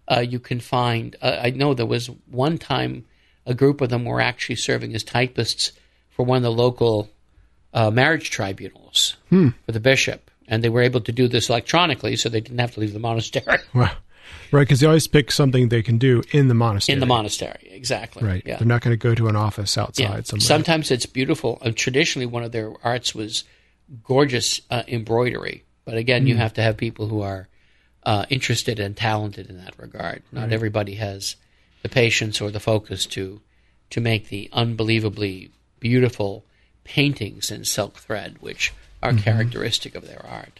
Uh, 0.08 0.20
you 0.20 0.40
can 0.40 0.60
find. 0.60 1.16
Uh, 1.22 1.40
I 1.42 1.52
know 1.52 1.74
there 1.74 1.86
was 1.86 2.08
one 2.30 2.58
time 2.58 3.06
a 3.46 3.54
group 3.54 3.80
of 3.80 3.90
them 3.90 4.04
were 4.04 4.20
actually 4.20 4.56
serving 4.56 4.94
as 4.96 5.04
typists 5.04 5.72
for 6.10 6.26
one 6.26 6.38
of 6.38 6.44
the 6.44 6.52
local 6.52 7.10
uh, 7.74 7.92
marriage 7.92 8.32
tribunals 8.32 9.16
hmm. 9.30 9.50
for 9.66 9.72
the 9.72 9.80
bishop, 9.80 10.32
and 10.48 10.64
they 10.64 10.70
were 10.70 10.82
able 10.82 11.02
to 11.02 11.12
do 11.12 11.28
this 11.28 11.50
electronically, 11.50 12.16
so 12.16 12.28
they 12.28 12.42
didn't 12.42 12.60
have 12.60 12.74
to 12.74 12.80
leave 12.80 12.94
the 12.94 13.00
monastery. 13.00 13.60
Wow. 13.74 13.92
Right, 14.52 14.62
because 14.62 14.80
they 14.80 14.88
always 14.88 15.08
pick 15.08 15.32
something 15.32 15.70
they 15.70 15.82
can 15.84 15.98
do 15.98 16.22
in 16.32 16.48
the 16.48 16.54
monastery. 16.54 16.94
In 16.96 17.00
the 17.00 17.06
monastery, 17.06 17.68
exactly. 17.72 18.24
Right. 18.28 18.44
Yeah. 18.46 18.58
They're 18.58 18.68
not 18.68 18.82
going 18.82 18.92
to 18.94 18.98
go 18.98 19.16
to 19.16 19.28
an 19.28 19.36
office 19.36 19.78
outside 19.78 20.04
Yeah. 20.04 20.22
somewhere. 20.24 20.46
Sometimes 20.46 20.92
it's 20.92 21.06
beautiful. 21.06 21.58
And 21.62 21.76
traditionally, 21.76 22.26
one 22.26 22.44
of 22.44 22.52
their 22.52 22.74
arts 22.84 23.14
was 23.16 23.44
gorgeous 24.04 24.62
uh, 24.70 24.84
embroidery. 24.88 25.64
But 25.86 25.96
again, 25.98 26.22
Hmm. 26.24 26.28
you 26.28 26.36
have 26.38 26.54
to 26.54 26.62
have 26.62 26.78
people 26.78 27.08
who 27.08 27.22
are 27.22 27.48
uh, 28.04 28.26
interested 28.30 28.80
and 28.80 28.96
talented 28.96 29.50
in 29.50 29.58
that 29.64 29.74
regard. 29.78 30.24
Not 30.32 30.52
everybody 30.54 30.96
has 30.96 31.36
the 31.82 31.90
patience 31.90 32.40
or 32.42 32.50
the 32.52 32.60
focus 32.60 33.06
to 33.08 33.42
to 33.90 34.00
make 34.02 34.30
the 34.30 34.50
unbelievably 34.54 35.50
beautiful 35.80 36.46
paintings 36.84 37.50
in 37.52 37.66
silk 37.66 37.98
thread, 37.98 38.38
which 38.40 38.72
are 39.04 39.12
Mm-hmm. 39.12 39.22
characteristic 39.24 39.96
of 39.96 40.06
their 40.08 40.24
art. 40.26 40.60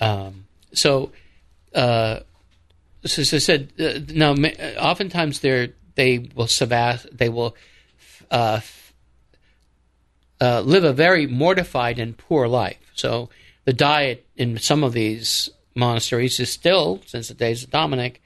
Um, 0.00 0.46
so, 0.72 1.10
uh, 1.74 2.20
so 3.04 3.22
as 3.22 3.32
I 3.32 3.38
said, 3.38 3.72
uh, 3.78 4.00
now 4.12 4.32
oftentimes 4.32 5.40
they 5.40 5.72
they 5.94 6.18
will 6.34 6.46
savas, 6.46 7.06
they 7.16 7.28
will 7.28 7.56
uh, 8.30 8.60
uh, 10.40 10.60
live 10.60 10.84
a 10.84 10.92
very 10.92 11.26
mortified 11.26 11.98
and 11.98 12.16
poor 12.16 12.46
life. 12.46 12.78
So 12.94 13.30
the 13.64 13.72
diet 13.72 14.26
in 14.36 14.58
some 14.58 14.84
of 14.84 14.92
these 14.92 15.50
monasteries 15.74 16.38
is 16.40 16.50
still, 16.50 17.00
since 17.06 17.28
the 17.28 17.34
days 17.34 17.64
of 17.64 17.70
Dominic, 17.70 18.22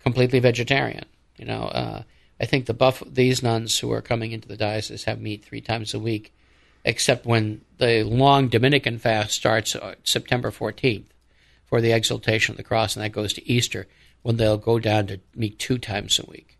completely 0.00 0.40
vegetarian. 0.40 1.04
You 1.36 1.46
know, 1.46 1.62
uh, 1.62 2.02
I 2.40 2.46
think 2.46 2.66
the 2.66 2.74
buff 2.74 3.02
these 3.06 3.42
nuns 3.42 3.78
who 3.78 3.92
are 3.92 4.02
coming 4.02 4.32
into 4.32 4.48
the 4.48 4.56
diocese 4.56 5.04
have 5.04 5.20
meat 5.20 5.44
three 5.44 5.60
times 5.60 5.94
a 5.94 5.98
week, 5.98 6.32
except 6.84 7.26
when 7.26 7.60
the 7.78 8.02
long 8.02 8.48
Dominican 8.48 8.98
fast 8.98 9.32
starts 9.32 9.76
uh, 9.76 9.94
September 10.02 10.50
14th 10.50 11.04
for 11.66 11.80
the 11.80 11.92
exaltation 11.92 12.52
of 12.52 12.56
the 12.56 12.62
cross, 12.62 12.94
and 12.96 13.04
that 13.04 13.12
goes 13.12 13.32
to 13.34 13.48
Easter 13.50 13.86
when 14.22 14.36
they'll 14.36 14.56
go 14.58 14.78
down 14.78 15.06
to 15.08 15.20
meat 15.34 15.58
two 15.58 15.78
times 15.78 16.18
a 16.18 16.26
week. 16.30 16.58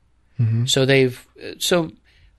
So 0.67 0.85
they've 0.85 1.25
so 1.59 1.93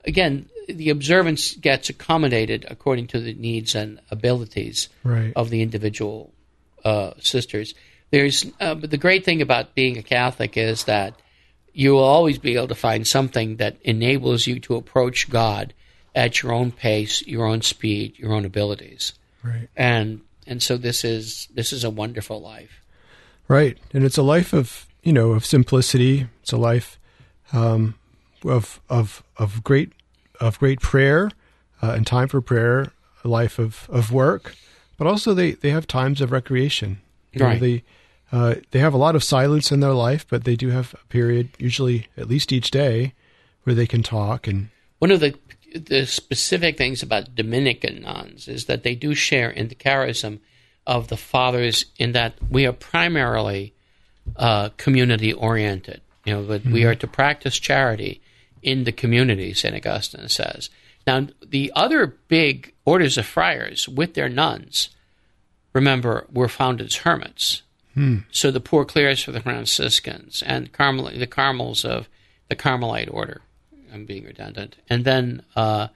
again 0.03 0.49
the 0.67 0.89
observance 0.89 1.55
gets 1.55 1.89
accommodated 1.89 2.65
according 2.69 3.07
to 3.07 3.19
the 3.21 3.33
needs 3.33 3.73
and 3.75 3.99
abilities 4.11 4.89
Right. 5.03 5.31
of 5.35 5.49
the 5.49 5.61
individual 5.61 6.33
uh, 6.83 7.11
sisters. 7.19 7.73
There's 8.11 8.45
uh, 8.59 8.75
but 8.75 8.91
the 8.91 8.97
great 8.97 9.23
thing 9.23 9.41
about 9.41 9.75
being 9.75 9.97
a 9.97 10.03
Catholic 10.03 10.57
is 10.57 10.83
that 10.85 11.13
you 11.73 11.93
will 11.93 12.03
always 12.03 12.37
be 12.37 12.55
able 12.55 12.67
to 12.67 12.75
find 12.75 13.07
something 13.07 13.55
that 13.57 13.77
enables 13.83 14.45
you 14.47 14.59
to 14.61 14.75
approach 14.75 15.29
God 15.29 15.73
at 16.13 16.41
your 16.43 16.51
own 16.53 16.71
pace, 16.71 17.25
your 17.25 17.45
own 17.45 17.61
speed, 17.61 18.17
your 18.19 18.33
own 18.33 18.43
abilities, 18.45 19.13
Right. 19.43 19.69
and 19.75 20.21
and 20.47 20.61
so 20.61 20.77
this 20.77 21.03
is 21.03 21.47
this 21.53 21.73
is 21.73 21.83
a 21.83 21.89
wonderful 21.89 22.41
life. 22.41 22.81
Right. 23.47 23.77
And 23.93 24.03
it's 24.03 24.17
a 24.17 24.23
life 24.23 24.53
of, 24.53 24.87
you 25.03 25.13
know, 25.13 25.31
of 25.33 25.45
simplicity. 25.45 26.27
It's 26.41 26.51
a 26.51 26.57
life 26.57 26.99
um, 27.53 27.95
of 28.43 28.79
of 28.89 29.23
of 29.37 29.63
great 29.63 29.91
of 30.39 30.57
great 30.59 30.79
prayer 30.81 31.31
uh, 31.81 31.91
and 31.91 32.05
time 32.07 32.27
for 32.27 32.41
prayer, 32.41 32.91
a 33.23 33.27
life 33.27 33.59
of, 33.59 33.87
of 33.89 34.11
work, 34.11 34.55
but 34.97 35.07
also 35.07 35.33
they, 35.33 35.51
they 35.51 35.69
have 35.69 35.87
times 35.87 36.21
of 36.21 36.31
recreation. 36.31 36.99
You 37.31 37.39
know, 37.39 37.45
Right. 37.47 37.59
they 37.59 37.83
uh, 38.31 38.55
they 38.71 38.79
have 38.79 38.93
a 38.93 38.97
lot 38.97 39.15
of 39.15 39.23
silence 39.23 39.71
in 39.71 39.79
their 39.79 39.93
life, 39.93 40.25
but 40.27 40.43
they 40.43 40.55
do 40.55 40.69
have 40.69 40.93
a 40.95 41.05
period, 41.07 41.49
usually 41.59 42.07
at 42.17 42.27
least 42.27 42.51
each 42.51 42.71
day, 42.71 43.13
where 43.63 43.75
they 43.75 43.85
can 43.87 44.01
talk 44.03 44.47
and 44.47 44.69
One 44.99 45.11
of 45.11 45.19
the 45.19 45.35
the 45.79 46.05
specific 46.05 46.77
things 46.77 47.03
about 47.03 47.35
Dominican 47.35 48.01
nuns 48.01 48.47
is 48.47 48.65
that 48.65 48.83
they 48.83 48.95
do 48.95 49.13
share 49.13 49.49
in 49.49 49.67
the 49.67 49.75
charism 49.75 50.39
of 50.87 51.07
the 51.07 51.17
fathers 51.17 51.85
in 51.97 52.13
that 52.13 52.35
we 52.49 52.65
are 52.65 52.73
primarily 52.73 53.73
uh, 54.35 54.69
community 54.77 55.33
oriented. 55.33 56.01
You 56.25 56.33
know, 56.33 56.43
but 56.43 56.65
we 56.65 56.85
are 56.85 56.95
to 56.95 57.07
practice 57.07 57.59
charity 57.59 58.21
in 58.63 58.83
the 58.83 58.91
community. 58.91 59.53
Saint 59.53 59.75
Augustine 59.75 60.27
says. 60.27 60.69
Now, 61.05 61.27
the 61.45 61.71
other 61.75 62.07
big 62.07 62.73
orders 62.83 63.17
of 63.17 63.27
friars 63.27 63.87
with 63.87 64.15
their 64.15 64.27
nuns, 64.29 64.89
remember, 65.71 66.25
were 66.33 66.47
founded 66.47 66.87
as 66.87 66.95
hermits. 66.97 67.61
So 68.31 68.49
the 68.49 68.59
Poor 68.59 68.85
Clares 68.85 69.23
for 69.23 69.31
the 69.31 69.39
Franciscans 69.39 70.43
and 70.45 70.71
Carmel, 70.73 71.11
the 71.15 71.27
Carmels 71.27 71.85
of 71.85 72.09
the 72.49 72.55
Carmelite 72.55 73.09
order. 73.11 73.41
I'm 73.95 74.05
being 74.05 74.25
redundant. 74.25 74.75
And 74.89 75.05
then, 75.05 75.43
uh, 75.55 75.87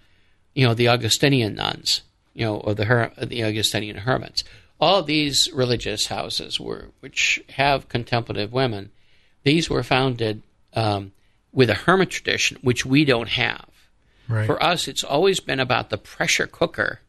you 0.53 0.65
know, 0.65 0.73
the 0.73 0.87
Augustinian 0.87 1.55
nuns, 1.55 2.01
you 2.33 2.45
know, 2.45 2.57
or 2.57 2.73
the 2.73 2.85
her- 2.85 3.11
the 3.21 3.43
Augustinian 3.43 3.97
hermits. 3.97 4.43
All 4.79 5.03
these 5.03 5.51
religious 5.51 6.07
houses 6.07 6.59
were, 6.59 6.91
which 7.01 7.43
have 7.49 7.89
contemplative 7.89 8.53
women, 8.53 8.91
these 9.43 9.69
were 9.69 9.83
founded 9.83 10.41
um, 10.73 11.11
with 11.51 11.69
a 11.69 11.73
hermit 11.73 12.09
tradition, 12.09 12.57
which 12.61 12.85
we 12.85 13.03
don't 13.03 13.29
have. 13.29 13.65
right. 14.29 14.45
For 14.45 14.61
us, 14.63 14.87
it's 14.87 15.03
always 15.03 15.39
been 15.39 15.59
about 15.59 15.89
the 15.89 15.97
pressure 15.97 16.47
cooker 16.47 17.01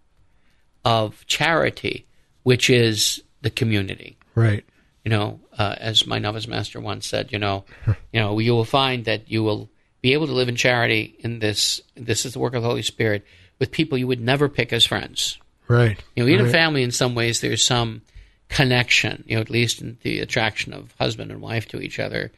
of 0.84 1.24
charity, 1.26 2.06
which 2.42 2.68
is 2.68 3.22
the 3.42 3.50
community 3.50 4.16
right. 4.34 4.64
you 5.04 5.10
know, 5.10 5.40
uh, 5.56 5.76
as 5.78 6.06
my 6.06 6.18
novice 6.18 6.48
master 6.48 6.80
once 6.80 7.06
said, 7.06 7.32
you 7.32 7.38
know, 7.38 7.64
you 8.12 8.20
know, 8.20 8.38
you 8.38 8.52
will 8.52 8.64
find 8.64 9.04
that 9.04 9.30
you 9.30 9.42
will 9.42 9.68
be 10.00 10.12
able 10.12 10.26
to 10.26 10.32
live 10.32 10.48
in 10.48 10.56
charity 10.56 11.16
in 11.20 11.38
this. 11.38 11.80
This 11.94 12.24
is 12.24 12.32
the 12.32 12.38
work 12.38 12.54
of 12.54 12.62
the 12.62 12.68
Holy 12.68 12.82
Spirit 12.82 13.24
with 13.58 13.70
people 13.70 13.98
you 13.98 14.06
would 14.06 14.20
never 14.20 14.48
pick 14.48 14.72
as 14.72 14.84
friends. 14.84 15.38
Right. 15.68 16.02
You 16.16 16.24
know, 16.24 16.30
even 16.30 16.46
right. 16.46 16.52
family, 16.52 16.82
in 16.82 16.90
some 16.90 17.14
ways, 17.14 17.40
there's 17.40 17.62
some 17.62 18.02
connection. 18.48 19.24
You 19.26 19.36
know, 19.36 19.42
at 19.42 19.50
least 19.50 19.80
in 19.80 19.98
the 20.02 20.20
attraction 20.20 20.72
of 20.72 20.94
husband 20.98 21.30
and 21.30 21.40
wife 21.40 21.68
to 21.68 21.80
each 21.80 21.98
other 21.98 22.32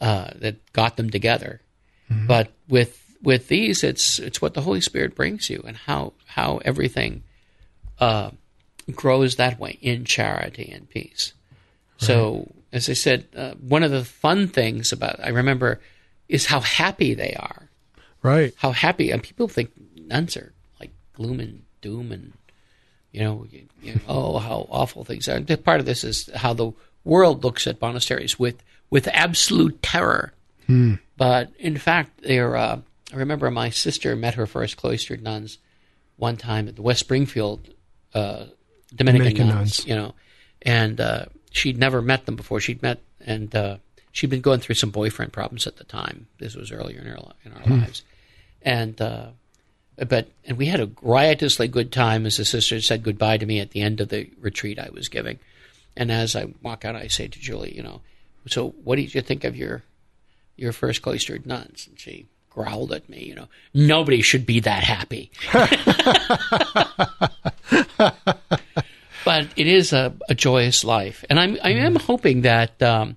uh, 0.00 0.30
that 0.36 0.72
got 0.72 0.96
them 0.96 1.10
together. 1.10 1.60
But 2.08 2.52
with 2.68 3.02
with 3.22 3.48
these, 3.48 3.82
it's 3.82 4.18
it's 4.18 4.40
what 4.40 4.54
the 4.54 4.60
Holy 4.60 4.80
Spirit 4.80 5.14
brings 5.14 5.50
you, 5.50 5.62
and 5.66 5.76
how 5.76 6.12
how 6.26 6.60
everything 6.64 7.24
uh, 7.98 8.30
grows 8.92 9.36
that 9.36 9.58
way 9.58 9.78
in 9.80 10.04
charity 10.04 10.70
and 10.70 10.88
peace. 10.88 11.32
So, 11.98 12.52
as 12.72 12.90
I 12.90 12.92
said, 12.92 13.26
uh, 13.34 13.52
one 13.54 13.82
of 13.82 13.90
the 13.90 14.04
fun 14.04 14.48
things 14.48 14.92
about 14.92 15.18
I 15.24 15.30
remember 15.30 15.80
is 16.28 16.46
how 16.46 16.60
happy 16.60 17.14
they 17.14 17.34
are. 17.34 17.68
Right. 18.22 18.52
How 18.56 18.72
happy, 18.72 19.10
and 19.10 19.22
people 19.22 19.48
think 19.48 19.70
nuns 19.96 20.36
are 20.36 20.52
like 20.80 20.90
gloom 21.12 21.40
and 21.40 21.62
doom, 21.80 22.12
and 22.12 22.32
you 23.12 23.20
know, 23.20 23.46
you, 23.50 23.66
know, 23.94 24.00
oh, 24.08 24.38
how 24.38 24.66
awful 24.70 25.04
things 25.04 25.28
are. 25.28 25.40
Part 25.40 25.80
of 25.80 25.86
this 25.86 26.04
is 26.04 26.30
how 26.34 26.52
the 26.52 26.72
world 27.04 27.44
looks 27.44 27.66
at 27.66 27.80
monasteries 27.80 28.38
with 28.38 28.62
with 28.90 29.08
absolute 29.08 29.82
terror. 29.82 30.32
But 31.16 31.52
in 31.58 31.76
fact, 31.78 32.22
they're. 32.22 32.56
Uh, 32.56 32.80
I 33.12 33.16
remember 33.16 33.50
my 33.52 33.70
sister 33.70 34.16
met 34.16 34.34
her 34.34 34.46
first 34.46 34.76
cloistered 34.76 35.22
nuns 35.22 35.58
one 36.16 36.36
time 36.36 36.66
at 36.66 36.74
the 36.74 36.82
West 36.82 37.00
Springfield 37.00 37.68
uh, 38.14 38.46
Dominican, 38.94 38.96
Dominican 38.96 39.48
nuns, 39.48 39.56
nuns. 39.56 39.86
you 39.86 39.94
know, 39.94 40.14
and 40.62 41.00
uh, 41.00 41.26
she'd 41.52 41.78
never 41.78 42.02
met 42.02 42.26
them 42.26 42.34
before. 42.34 42.60
She'd 42.60 42.82
met, 42.82 43.00
and 43.20 43.54
uh, 43.54 43.76
she'd 44.16 44.30
been 44.30 44.40
going 44.40 44.60
through 44.60 44.74
some 44.74 44.88
boyfriend 44.88 45.30
problems 45.30 45.66
at 45.66 45.76
the 45.76 45.84
time. 45.84 46.26
This 46.38 46.56
was 46.56 46.72
earlier 46.72 47.00
in 47.00 47.08
our 47.08 47.32
in 47.44 47.52
our 47.52 47.78
lives, 47.78 48.02
and 48.62 48.98
uh, 49.00 49.26
but 50.08 50.28
and 50.46 50.56
we 50.56 50.66
had 50.66 50.80
a 50.80 50.90
riotously 51.02 51.68
good 51.68 51.92
time 51.92 52.24
as 52.24 52.38
the 52.38 52.46
sister 52.46 52.80
said 52.80 53.02
goodbye 53.02 53.36
to 53.36 53.44
me 53.44 53.60
at 53.60 53.72
the 53.72 53.82
end 53.82 54.00
of 54.00 54.08
the 54.08 54.30
retreat 54.40 54.78
I 54.78 54.88
was 54.90 55.10
giving. 55.10 55.38
And 55.98 56.10
as 56.10 56.34
I 56.34 56.46
walk 56.62 56.86
out, 56.86 56.96
I 56.96 57.08
say 57.08 57.28
to 57.28 57.38
Julie, 57.38 57.76
you 57.76 57.82
know, 57.82 58.00
so 58.46 58.70
what 58.84 58.96
did 58.96 59.14
you 59.14 59.20
think 59.20 59.44
of 59.44 59.54
your 59.54 59.82
your 60.56 60.72
first 60.72 61.02
cloistered 61.02 61.44
nuns? 61.44 61.86
And 61.86 62.00
she 62.00 62.26
growled 62.48 62.92
at 62.92 63.10
me, 63.10 63.22
you 63.22 63.34
know, 63.34 63.48
nobody 63.74 64.22
should 64.22 64.46
be 64.46 64.60
that 64.60 64.82
happy. 64.82 65.30
but 69.26 69.46
it 69.56 69.66
is 69.66 69.92
a, 69.92 70.14
a 70.30 70.34
joyous 70.34 70.84
life, 70.84 71.22
and 71.28 71.38
I'm 71.38 71.58
I 71.62 71.72
am 71.72 71.96
hoping 71.96 72.42
that 72.42 72.80
um, 72.82 73.16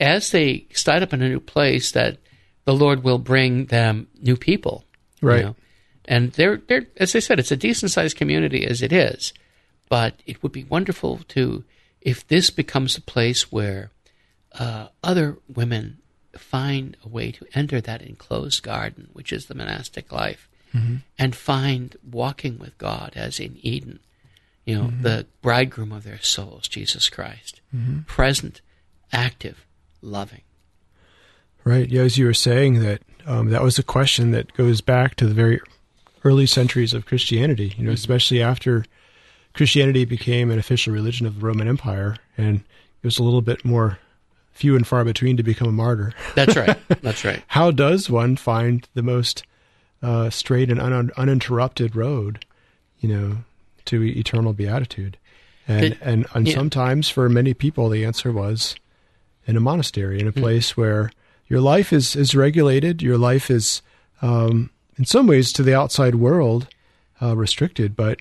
as 0.00 0.30
they 0.30 0.66
start 0.72 1.02
up 1.02 1.12
in 1.12 1.22
a 1.22 1.28
new 1.28 1.40
place, 1.40 1.92
that 1.92 2.18
the 2.64 2.74
Lord 2.74 3.02
will 3.02 3.18
bring 3.18 3.66
them 3.66 4.08
new 4.20 4.36
people, 4.36 4.84
you 5.20 5.28
Right. 5.28 5.44
know. 5.44 5.56
And 6.04 6.32
they're 6.32 6.56
they're 6.56 6.86
as 6.96 7.14
I 7.14 7.18
said, 7.18 7.38
it's 7.38 7.50
a 7.50 7.56
decent 7.56 7.92
sized 7.92 8.16
community 8.16 8.64
as 8.66 8.80
it 8.80 8.92
is, 8.92 9.32
but 9.88 10.14
it 10.26 10.42
would 10.42 10.52
be 10.52 10.64
wonderful 10.64 11.20
to 11.28 11.64
if 12.00 12.26
this 12.26 12.50
becomes 12.50 12.96
a 12.96 13.02
place 13.02 13.52
where 13.52 13.90
uh, 14.58 14.88
other 15.02 15.36
women 15.52 15.98
find 16.36 16.96
a 17.04 17.08
way 17.08 17.32
to 17.32 17.46
enter 17.54 17.80
that 17.80 18.02
enclosed 18.02 18.62
garden, 18.62 19.08
which 19.12 19.32
is 19.32 19.46
the 19.46 19.54
monastic 19.54 20.10
life, 20.12 20.48
mm-hmm. 20.74 20.96
and 21.18 21.36
find 21.36 21.96
walking 22.08 22.58
with 22.58 22.78
God 22.78 23.12
as 23.14 23.38
in 23.40 23.58
Eden. 23.62 24.00
You 24.64 24.76
know, 24.76 24.84
mm-hmm. 24.84 25.02
the 25.02 25.26
bridegroom 25.40 25.92
of 25.92 26.04
their 26.04 26.20
souls, 26.20 26.68
Jesus 26.68 27.08
Christ, 27.08 27.60
mm-hmm. 27.74 28.00
present, 28.00 28.60
active, 29.12 29.66
loving. 30.02 30.42
Right. 31.64 31.88
Yeah, 31.88 32.02
as 32.02 32.16
you 32.16 32.26
were 32.26 32.34
saying 32.34 32.80
that 32.82 33.02
um, 33.26 33.50
that 33.50 33.62
was 33.62 33.78
a 33.78 33.82
question 33.82 34.30
that 34.30 34.54
goes 34.54 34.80
back 34.80 35.16
to 35.16 35.26
the 35.26 35.34
very 35.34 35.60
early 36.24 36.46
centuries 36.46 36.94
of 36.94 37.06
Christianity. 37.06 37.74
You 37.76 37.84
know, 37.84 37.92
especially 37.92 38.42
after 38.42 38.84
Christianity 39.54 40.04
became 40.04 40.50
an 40.50 40.58
official 40.58 40.92
religion 40.92 41.26
of 41.26 41.40
the 41.40 41.46
Roman 41.46 41.68
Empire, 41.68 42.16
and 42.36 42.60
it 43.02 43.06
was 43.06 43.18
a 43.18 43.22
little 43.22 43.42
bit 43.42 43.64
more 43.64 43.98
few 44.52 44.74
and 44.76 44.86
far 44.86 45.04
between 45.04 45.36
to 45.36 45.42
become 45.42 45.68
a 45.68 45.72
martyr. 45.72 46.12
That's 46.34 46.56
right. 46.56 46.76
That's 47.02 47.24
right. 47.24 47.42
How 47.48 47.70
does 47.70 48.10
one 48.10 48.36
find 48.36 48.88
the 48.94 49.02
most 49.02 49.44
uh, 50.02 50.30
straight 50.30 50.70
and 50.70 50.80
un- 50.80 51.12
uninterrupted 51.16 51.94
road, 51.94 52.44
you 52.98 53.08
know, 53.08 53.38
to 53.86 54.02
eternal 54.02 54.52
beatitude? 54.52 55.16
And 55.68 55.92
the, 55.92 55.98
and, 56.00 56.26
and 56.34 56.48
yeah. 56.48 56.54
sometimes 56.54 57.08
for 57.08 57.28
many 57.28 57.54
people, 57.54 57.88
the 57.88 58.04
answer 58.04 58.32
was 58.32 58.74
in 59.48 59.56
a 59.56 59.60
monastery, 59.60 60.20
in 60.20 60.28
a 60.28 60.30
hmm. 60.30 60.40
place 60.40 60.72
mm-hmm. 60.72 60.80
where 60.82 61.10
your 61.48 61.60
life 61.60 61.92
is 61.92 62.14
is 62.14 62.36
regulated, 62.36 63.02
your 63.02 63.18
life 63.18 63.50
is 63.50 63.82
um, 64.22 64.70
in 64.96 65.04
some 65.04 65.26
ways 65.26 65.52
to 65.52 65.62
the 65.62 65.74
outside 65.74 66.14
world 66.14 66.68
uh, 67.20 67.34
restricted, 67.36 67.96
but 67.96 68.20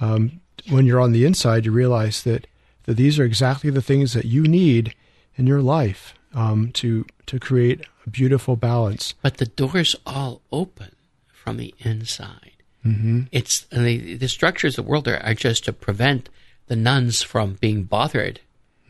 um, 0.00 0.40
when 0.68 0.86
you're 0.86 1.00
on 1.00 1.12
the 1.12 1.24
inside, 1.24 1.66
you 1.66 1.72
realize 1.72 2.22
that 2.24 2.46
that 2.84 2.96
these 2.96 3.18
are 3.18 3.24
exactly 3.24 3.70
the 3.70 3.82
things 3.82 4.14
that 4.14 4.24
you 4.24 4.42
need 4.42 4.94
in 5.36 5.46
your 5.46 5.62
life 5.62 6.14
um, 6.34 6.72
to 6.72 7.04
to 7.26 7.38
create 7.38 7.86
a 8.06 8.10
beautiful 8.10 8.56
balance. 8.56 9.14
But 9.22 9.36
the 9.36 9.46
door's 9.46 9.94
all 10.06 10.40
open 10.50 10.96
from 11.32 11.58
the 11.58 11.74
inside. 11.80 12.52
Mm-hmm. 12.84 13.22
It's 13.30 13.60
the, 13.70 14.16
the 14.16 14.28
structures 14.28 14.76
of 14.76 14.84
the 14.84 14.90
world 14.90 15.06
are, 15.06 15.22
are, 15.22 15.34
just 15.34 15.64
to 15.64 15.72
prevent 15.72 16.28
the 16.66 16.74
nuns 16.74 17.22
from 17.22 17.54
being 17.54 17.84
bothered 17.84 18.40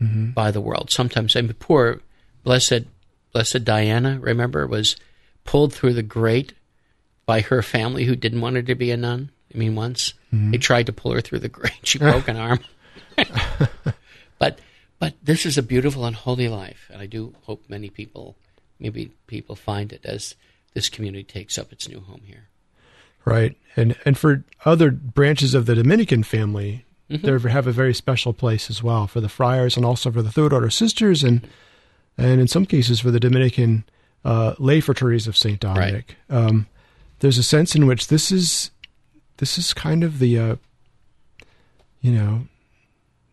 mm-hmm. 0.03 0.31
by 0.31 0.51
the 0.51 0.61
world. 0.61 0.91
Sometimes, 0.91 1.35
I 1.35 1.41
mean, 1.41 1.53
poor 1.53 2.01
blessed 2.43 2.83
blessed 3.31 3.63
Diana, 3.63 4.19
remember, 4.19 4.67
was 4.67 4.95
pulled 5.43 5.73
through 5.73 5.93
the 5.93 6.03
grate 6.03 6.53
by 7.25 7.41
her 7.41 7.61
family 7.61 8.05
who 8.05 8.15
didn't 8.15 8.41
want 8.41 8.55
her 8.55 8.61
to 8.61 8.75
be 8.75 8.91
a 8.91 8.97
nun. 8.97 9.31
I 9.53 9.57
mean, 9.57 9.75
once 9.75 10.13
mm-hmm. 10.33 10.51
they 10.51 10.57
tried 10.57 10.85
to 10.87 10.93
pull 10.93 11.11
her 11.11 11.21
through 11.21 11.39
the 11.39 11.49
grate, 11.49 11.73
she 11.83 11.97
broke 11.97 12.27
an 12.27 12.37
arm. 12.37 12.59
but 14.39 14.59
but 14.99 15.15
this 15.21 15.45
is 15.45 15.57
a 15.57 15.63
beautiful 15.63 16.05
and 16.05 16.15
holy 16.15 16.47
life, 16.47 16.89
and 16.91 17.01
I 17.01 17.05
do 17.05 17.35
hope 17.43 17.63
many 17.67 17.89
people, 17.89 18.35
maybe 18.79 19.11
people 19.27 19.55
find 19.55 19.91
it 19.91 20.05
as 20.05 20.35
this 20.73 20.89
community 20.89 21.23
takes 21.23 21.57
up 21.57 21.71
its 21.71 21.89
new 21.89 21.99
home 21.99 22.21
here. 22.25 22.47
Right, 23.25 23.57
and 23.75 23.95
and 24.05 24.17
for 24.17 24.43
other 24.65 24.91
branches 24.91 25.53
of 25.53 25.65
the 25.65 25.75
Dominican 25.75 26.23
family, 26.23 26.85
mm-hmm. 27.21 27.45
they 27.45 27.51
have 27.51 27.67
a 27.67 27.71
very 27.71 27.93
special 27.93 28.33
place 28.33 28.69
as 28.69 28.83
well 28.83 29.07
for 29.07 29.21
the 29.21 29.29
friars 29.29 29.77
and 29.77 29.85
also 29.85 30.11
for 30.11 30.21
the 30.21 30.31
Third 30.31 30.53
Order 30.53 30.69
sisters, 30.69 31.23
and 31.23 31.47
and 32.17 32.39
in 32.41 32.47
some 32.47 32.65
cases 32.65 32.99
for 32.99 33.11
the 33.11 33.19
Dominican 33.19 33.83
uh, 34.25 34.55
lay 34.59 34.79
fraternities 34.79 35.27
of 35.27 35.37
Saint 35.37 35.59
Dominic. 35.59 36.15
Right. 36.29 36.37
Um, 36.37 36.67
there's 37.19 37.37
a 37.37 37.43
sense 37.43 37.75
in 37.75 37.87
which 37.87 38.07
this 38.07 38.31
is 38.31 38.71
this 39.37 39.57
is 39.57 39.73
kind 39.73 40.03
of 40.03 40.19
the 40.19 40.39
uh, 40.39 40.55
you 42.01 42.11
know 42.11 42.47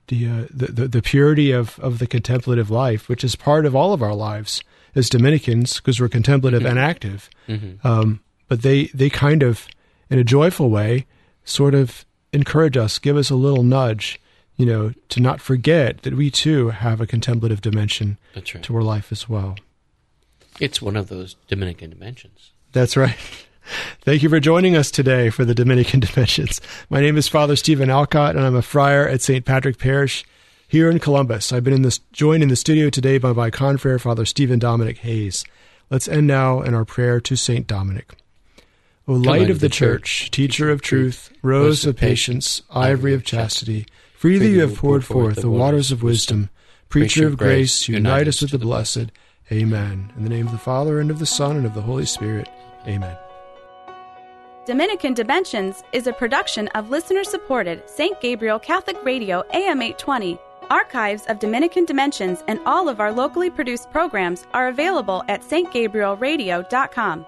the, 0.08 0.28
uh, 0.28 0.46
the, 0.50 0.66
the 0.72 0.88
the 0.88 1.02
purity 1.02 1.52
of 1.52 1.78
of 1.80 1.98
the 1.98 2.06
contemplative 2.06 2.70
life, 2.70 3.08
which 3.08 3.24
is 3.24 3.36
part 3.36 3.66
of 3.66 3.74
all 3.76 3.92
of 3.92 4.02
our 4.02 4.14
lives 4.14 4.62
as 4.94 5.08
Dominicans, 5.08 5.76
because 5.76 6.00
we're 6.00 6.08
contemplative 6.08 6.62
mm-hmm. 6.62 6.70
and 6.70 6.78
active. 6.78 7.30
Mm-hmm. 7.48 7.86
Um, 7.86 8.20
but 8.48 8.62
they 8.62 8.86
they 8.86 9.08
kind 9.08 9.42
of, 9.42 9.68
in 10.08 10.18
a 10.18 10.24
joyful 10.24 10.70
way, 10.70 11.06
sort 11.44 11.74
of 11.74 12.04
encourage 12.32 12.76
us, 12.76 12.98
give 12.98 13.16
us 13.16 13.30
a 13.30 13.34
little 13.34 13.62
nudge, 13.62 14.20
you 14.56 14.66
know, 14.66 14.92
to 15.08 15.20
not 15.20 15.40
forget 15.40 16.02
that 16.02 16.14
we 16.14 16.30
too 16.30 16.70
have 16.70 17.00
a 17.00 17.06
contemplative 17.06 17.60
dimension 17.60 18.18
right. 18.34 18.44
to 18.44 18.76
our 18.76 18.82
life 18.82 19.10
as 19.10 19.28
well. 19.28 19.56
It's 20.58 20.82
one 20.82 20.96
of 20.96 21.08
those 21.08 21.36
Dominican 21.48 21.90
dimensions. 21.90 22.52
That's 22.72 22.96
right. 22.96 23.16
Thank 24.02 24.22
you 24.22 24.28
for 24.28 24.40
joining 24.40 24.76
us 24.76 24.90
today 24.90 25.30
for 25.30 25.44
the 25.44 25.54
Dominican 25.54 26.00
Dimensions. 26.00 26.60
My 26.88 27.00
name 27.00 27.16
is 27.16 27.28
Father 27.28 27.56
Stephen 27.56 27.90
Alcott, 27.90 28.36
and 28.36 28.44
I'm 28.44 28.56
a 28.56 28.62
friar 28.62 29.06
at 29.06 29.22
St. 29.22 29.44
Patrick 29.44 29.78
Parish 29.78 30.24
here 30.66 30.90
in 30.90 30.98
Columbus. 30.98 31.52
I've 31.52 31.64
been 31.64 31.74
in 31.74 31.82
this, 31.82 31.98
joined 32.12 32.42
in 32.42 32.48
the 32.48 32.56
studio 32.56 32.90
today 32.90 33.18
by 33.18 33.32
my 33.32 33.50
confrere, 33.50 33.98
Father 33.98 34.24
Stephen 34.24 34.58
Dominic 34.58 34.98
Hayes. 34.98 35.44
Let's 35.88 36.08
end 36.08 36.26
now 36.26 36.62
in 36.62 36.74
our 36.74 36.84
prayer 36.84 37.20
to 37.20 37.36
St. 37.36 37.66
Dominic. 37.66 38.14
O 39.10 39.14
light 39.14 39.50
of 39.50 39.58
the 39.58 39.68
church, 39.68 40.30
teacher 40.30 40.70
of 40.70 40.82
truth, 40.82 41.32
rose 41.42 41.84
of 41.84 41.96
patience, 41.96 42.62
ivory 42.70 43.12
of 43.12 43.24
chastity, 43.24 43.86
freely 44.14 44.50
you 44.50 44.60
have 44.60 44.76
poured 44.76 45.04
forth 45.04 45.40
the 45.40 45.50
waters 45.50 45.90
of 45.90 46.04
wisdom, 46.04 46.48
preacher 46.88 47.26
of 47.26 47.36
grace, 47.36 47.88
unite 47.88 48.28
us 48.28 48.40
with 48.40 48.52
the 48.52 48.58
blessed. 48.58 49.10
Amen. 49.50 50.12
In 50.16 50.22
the 50.22 50.28
name 50.28 50.46
of 50.46 50.52
the 50.52 50.58
Father, 50.58 51.00
and 51.00 51.10
of 51.10 51.18
the 51.18 51.26
Son, 51.26 51.56
and 51.56 51.66
of 51.66 51.74
the 51.74 51.82
Holy 51.82 52.06
Spirit. 52.06 52.48
Amen. 52.86 53.16
Dominican 54.64 55.12
Dimensions 55.14 55.82
is 55.92 56.06
a 56.06 56.12
production 56.12 56.68
of 56.68 56.90
listener 56.90 57.24
supported 57.24 57.82
St. 57.90 58.20
Gabriel 58.20 58.60
Catholic 58.60 59.04
Radio 59.04 59.42
AM 59.52 59.82
820. 59.82 60.38
Archives 60.70 61.24
of 61.26 61.40
Dominican 61.40 61.84
Dimensions 61.84 62.44
and 62.46 62.60
all 62.64 62.88
of 62.88 63.00
our 63.00 63.10
locally 63.10 63.50
produced 63.50 63.90
programs 63.90 64.46
are 64.54 64.68
available 64.68 65.24
at 65.26 65.42
stgabrielradio.com. 65.42 67.26